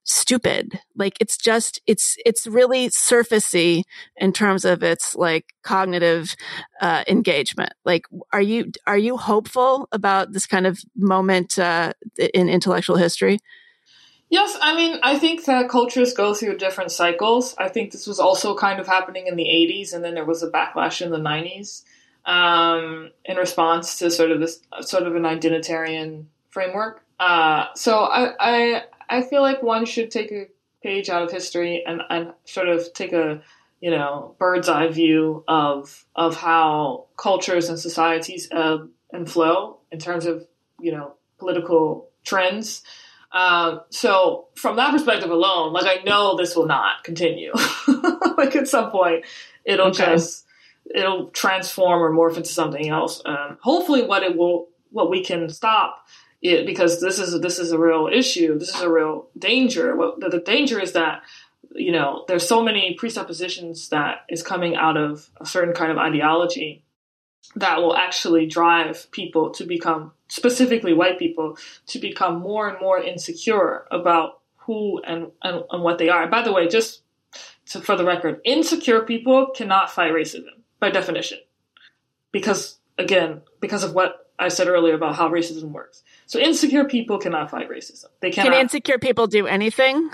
[0.04, 0.80] stupid.
[0.96, 3.82] Like it's just it's it's really surfacey
[4.16, 6.36] in terms of its like cognitive
[6.80, 7.72] uh, engagement.
[7.84, 11.92] Like are you are you hopeful about this kind of moment uh,
[12.32, 13.40] in intellectual history
[14.32, 17.54] Yes, I mean, I think that cultures go through different cycles.
[17.58, 20.42] I think this was also kind of happening in the 80s, and then there was
[20.42, 21.82] a backlash in the 90s
[22.24, 27.04] um, in response to sort of this sort of an identitarian framework.
[27.20, 30.46] Uh, so I, I I feel like one should take a
[30.82, 33.42] page out of history and, and sort of take a
[33.82, 39.98] you know bird's eye view of of how cultures and societies ebb and flow in
[39.98, 40.46] terms of
[40.80, 42.82] you know political trends.
[43.32, 47.52] Um, so from that perspective alone, like I know this will not continue.
[48.36, 49.24] like at some point,
[49.64, 50.06] it'll okay.
[50.06, 50.46] just
[50.94, 53.22] it'll transform or morph into something else.
[53.24, 56.06] Um, hopefully, what it will, what we can stop
[56.42, 58.58] it because this is this is a real issue.
[58.58, 59.96] This is a real danger.
[59.96, 61.22] What the, the danger is that
[61.74, 65.98] you know there's so many presuppositions that is coming out of a certain kind of
[65.98, 66.84] ideology
[67.56, 72.98] that will actually drive people to become specifically white people to become more and more
[72.98, 76.22] insecure about who and, and, and what they are.
[76.22, 77.02] And by the way, just
[77.66, 81.38] to, for the record, insecure people cannot fight racism by definition.
[82.30, 86.02] Because, again, because of what I said earlier about how racism works.
[86.26, 88.06] So insecure people cannot fight racism.
[88.20, 88.52] They cannot.
[88.52, 90.10] Can insecure people do anything?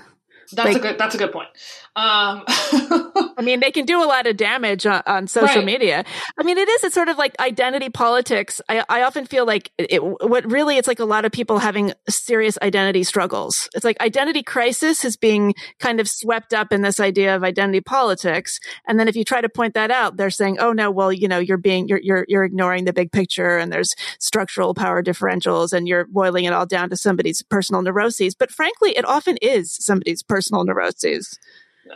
[0.53, 0.99] That's like, a good.
[0.99, 1.49] That's a good point.
[1.97, 5.65] Um, I mean, they can do a lot of damage on, on social right.
[5.65, 6.05] media.
[6.39, 6.85] I mean, it is.
[6.85, 8.61] It's sort of like identity politics.
[8.69, 11.93] I, I often feel like it, what really it's like a lot of people having
[12.09, 13.69] serious identity struggles.
[13.75, 17.81] It's like identity crisis is being kind of swept up in this idea of identity
[17.81, 18.59] politics.
[18.87, 21.29] And then if you try to point that out, they're saying, "Oh no, well, you
[21.29, 25.73] know, you're being you're you're you're ignoring the big picture, and there's structural power differentials,
[25.73, 29.75] and you're boiling it all down to somebody's personal neuroses." But frankly, it often is
[29.85, 31.39] somebody's personal personal neuroses.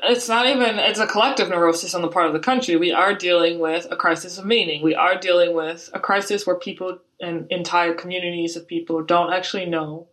[0.03, 2.76] It's not even, it's a collective neurosis on the part of the country.
[2.76, 4.82] We are dealing with a crisis of meaning.
[4.82, 9.66] We are dealing with a crisis where people and entire communities of people don't actually
[9.66, 10.09] know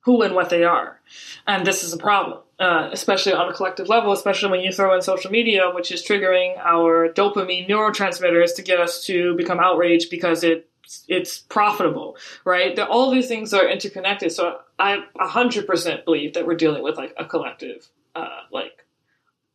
[0.00, 1.00] who and what they are.
[1.46, 4.94] And this is a problem, uh, especially on a collective level, especially when you throw
[4.94, 10.10] in social media, which is triggering our dopamine neurotransmitters to get us to become outraged
[10.10, 10.68] because it
[11.08, 12.74] it's profitable, right?
[12.76, 14.32] That all these things are interconnected.
[14.32, 18.84] So I a hundred percent believe that we're dealing with like a collective, uh, like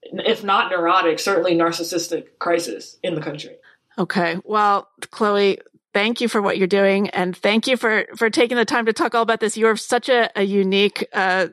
[0.01, 3.55] if not neurotic, certainly narcissistic crisis in the country.
[3.97, 4.37] Okay.
[4.43, 5.59] Well, Chloé,
[5.93, 8.93] thank you for what you're doing and thank you for for taking the time to
[8.93, 9.55] talk all about this.
[9.55, 11.47] You're such a, a unique uh,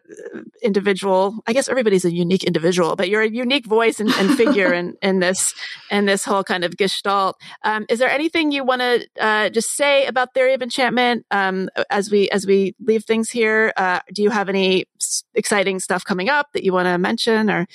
[0.62, 1.42] individual.
[1.46, 4.96] I guess everybody's a unique individual but you're a unique voice and, and figure in,
[5.02, 5.54] in this
[5.90, 7.36] in this whole kind of gestalt.
[7.62, 11.68] Um, is there anything you want to uh, just say about theory of enchantment um,
[11.90, 13.72] as we as we leave things here?
[13.76, 14.86] Uh, do you have any
[15.34, 17.66] exciting stuff coming up that you want to mention or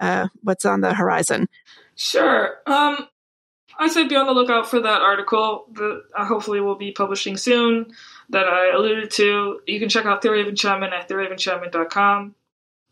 [0.00, 1.48] uh, what's on the horizon?
[1.94, 2.58] Sure.
[2.66, 3.08] Um,
[3.78, 7.36] I say be on the lookout for that article that I hopefully will be publishing
[7.36, 7.92] soon
[8.30, 9.60] that I alluded to.
[9.66, 12.34] You can check out Theory of Enchantment at theoryofenchantment.com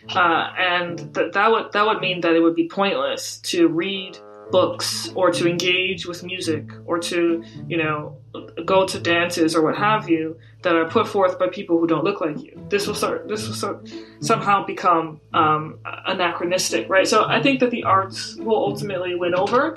[0.08, 4.18] Uh, and th- that would that would mean that it would be pointless to read
[4.50, 8.16] books or to engage with music or to, you know,
[8.64, 12.04] go to dances or what have you that are put forth by people who don't
[12.04, 12.52] look like you.
[12.68, 13.28] This will start.
[13.28, 13.88] This will start,
[14.20, 17.06] somehow become um, anachronistic, right?
[17.06, 19.76] So I think that the arts will ultimately win over,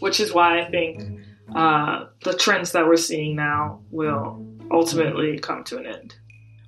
[0.00, 1.22] which is why I think
[1.54, 6.14] uh, the trends that we're seeing now will ultimately come to an end.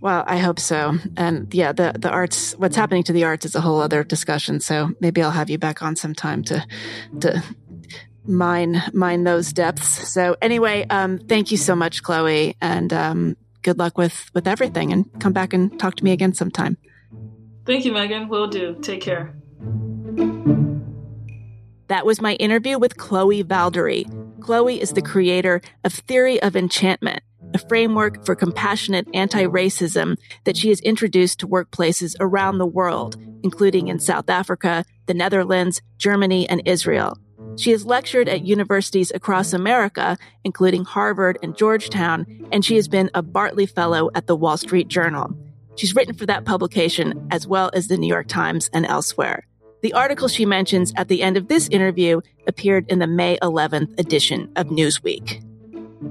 [0.01, 0.99] Well, I hope so.
[1.17, 4.61] And yeah, the, the arts, what's happening to the arts is a whole other discussion.
[4.61, 6.67] So maybe I'll have you back on sometime to,
[7.21, 7.43] to
[8.27, 10.11] mine, mine those depths.
[10.11, 12.55] So anyway, um, thank you so much, Chloé.
[12.63, 16.33] And, um, good luck with, with everything and come back and talk to me again
[16.33, 16.79] sometime.
[17.67, 18.29] Thank you, Meghan.
[18.29, 18.79] Will do.
[18.81, 19.35] Take care.
[21.91, 24.05] That was my interview with Chloé Valdary.
[24.39, 27.21] Chloé is the creator of Theory of Enchantment
[27.53, 33.89] a framework for compassionate anti-racism that she has introduced to workplaces around the world, including
[33.89, 37.19] in South Africa, the Netherlands, Germany, and Israel.
[37.57, 43.11] She has lectured at universities across America, including Harvard and Georgetown, and she has been
[43.15, 45.37] a Bartley Fellow at the Wall Street Journal.
[45.75, 49.45] She's written for that publication as well as the New York Times and elsewhere.
[49.83, 53.99] The article she mentions at the end of this interview appeared in the May 11th
[53.99, 55.43] edition of Newsweek.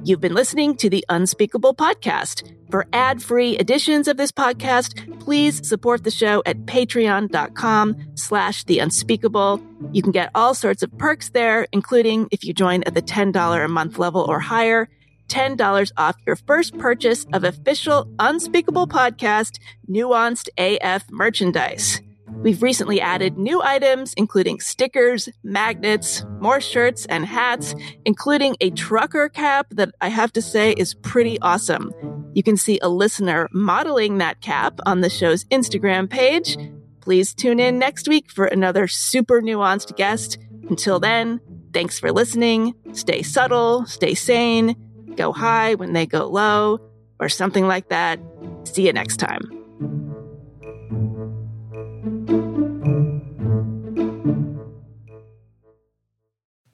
[0.04, 2.52] You've been listening to the Unspeakable Podcast.
[2.72, 9.62] For ad-free editions of this podcast, please support the show at patreon.com slash the unspeakable.
[9.92, 13.66] You can get all sorts of perks there, including if you join at the $10
[13.66, 14.90] a month level or higher,
[15.28, 22.02] $10 off your first purchase of official Unspeakable Podcast Nuanced AF merchandise.
[22.42, 27.76] We've recently added new items, including stickers, magnets, more shirts and hats,
[28.06, 31.92] including a trucker cap that I have to say is pretty awesome.
[32.34, 36.58] You can see a listener modeling that cap on the show's Instagram page.
[37.02, 40.38] Please tune in next week for another super nuanced guest.
[40.70, 41.42] Until then,
[41.74, 42.74] thanks for listening.
[42.94, 44.76] Stay subtle, stay sane,
[45.16, 46.80] go high when they go low,
[47.20, 48.20] or something like that.
[48.64, 49.59] See you next time.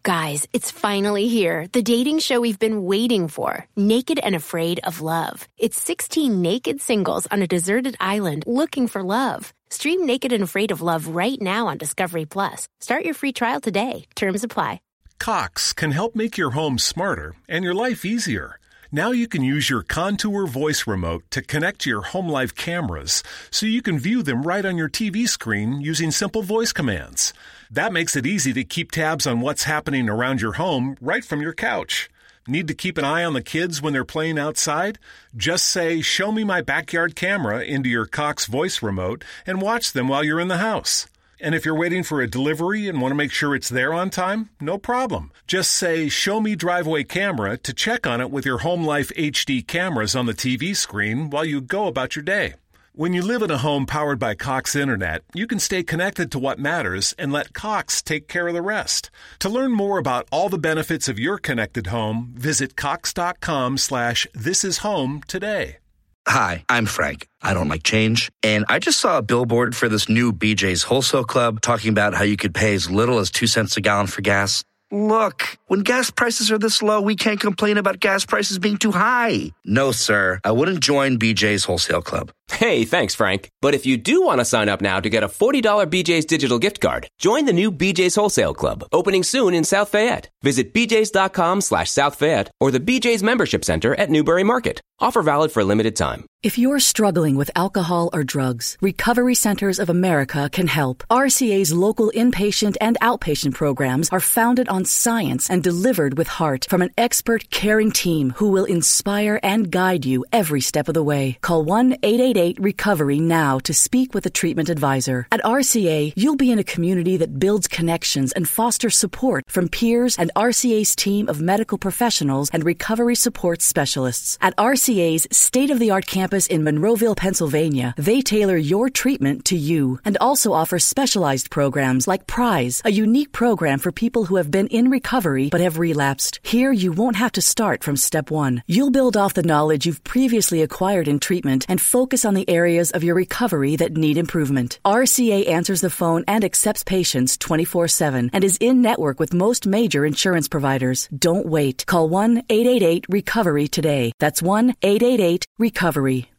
[0.05, 1.65] Guys, it's finally here.
[1.73, 3.65] The dating show we've been waiting for.
[3.75, 5.47] Naked and Afraid of Love.
[5.57, 9.51] It's 16 naked singles on a deserted island looking for love.
[9.71, 12.67] Stream Naked and Afraid of Love right now on Discovery Plus.
[12.81, 14.05] Start your free trial today.
[14.13, 14.79] Terms apply.
[15.17, 18.59] Cox can help make your home smarter and your life easier.
[18.91, 23.23] Now you can use your Contour voice remote to connect to your home life cameras
[23.49, 27.33] so you can view them right on your TV screen using simple voice commands.
[27.72, 31.41] That makes it easy to keep tabs on what's happening around your home right from
[31.41, 32.09] your couch.
[32.47, 34.99] Need to keep an eye on the kids when they're playing outside?
[35.36, 40.07] Just say, Show me my backyard camera into your Cox voice remote and watch them
[40.07, 41.07] while you're in the house.
[41.39, 44.09] And if you're waiting for a delivery and want to make sure it's there on
[44.09, 45.32] time, no problem.
[45.47, 49.66] Just say, Show me driveway camera to check on it with your Home Life HD
[49.66, 52.53] cameras on the TV screen while you go about your day.
[52.97, 56.39] When you live in a home powered by Cox Internet, you can stay connected to
[56.39, 59.11] what matters and let Cox take care of the rest.
[59.39, 64.63] To learn more about all the benefits of your connected home, visit cox.com slash this
[64.63, 65.79] is home today.
[66.25, 67.27] Hi, I'm Frank.
[67.41, 68.31] I don't like change.
[68.41, 72.23] And I just saw a billboard for this new BJ's Wholesale Club talking about how
[72.23, 74.63] you could pay as little as two cents a gallon for gas.
[74.91, 78.91] Look, when gas prices are this low, we can't complain about gas prices being too
[78.91, 79.51] high.
[79.65, 82.31] No, sir, I wouldn't join BJ's Wholesale Club.
[82.49, 83.49] Hey, thanks, Frank.
[83.61, 86.59] But if you do want to sign up now to get a $40 BJ's digital
[86.59, 90.29] gift card, join the new BJ's Wholesale Club, opening soon in South Fayette.
[90.43, 94.79] Visit bjs.com slash South Fayette or the BJ's Membership Center at Newbury Market.
[94.99, 96.25] Offer valid for a limited time.
[96.41, 101.03] If you're struggling with alcohol or drugs, Recovery Centers of America can help.
[101.09, 106.83] RCA's local inpatient and outpatient programs are founded on science and delivered with heart from
[106.83, 111.37] an expert caring team who will inspire and guide you every step of the way.
[111.41, 115.25] Call 1 888 Recovery now to speak with a treatment advisor.
[115.31, 120.17] At RCA, you'll be in a community that builds connections and fosters support from peers
[120.19, 124.38] and RCA's team of medical professionals and recovery support specialists.
[124.41, 129.55] At RCA's state of the art campus, in Monroeville, Pennsylvania, they tailor your treatment to
[129.55, 134.51] you and also offer specialized programs like Prize, a unique program for people who have
[134.51, 136.41] been in recovery but have relapsed.
[136.43, 138.62] Here, you won't have to start from step one.
[138.67, 141.79] You'll build off the knowledge you've previously acquired in treatment and
[142.25, 144.79] on the areas of your recovery that need improvement.
[144.83, 149.65] RCA answers the phone and accepts patients 24 7 and is in network with most
[149.65, 151.07] major insurance providers.
[151.17, 151.85] Don't wait.
[151.85, 154.11] Call 1 888 Recovery today.
[154.19, 156.29] That's 1 888 Recovery.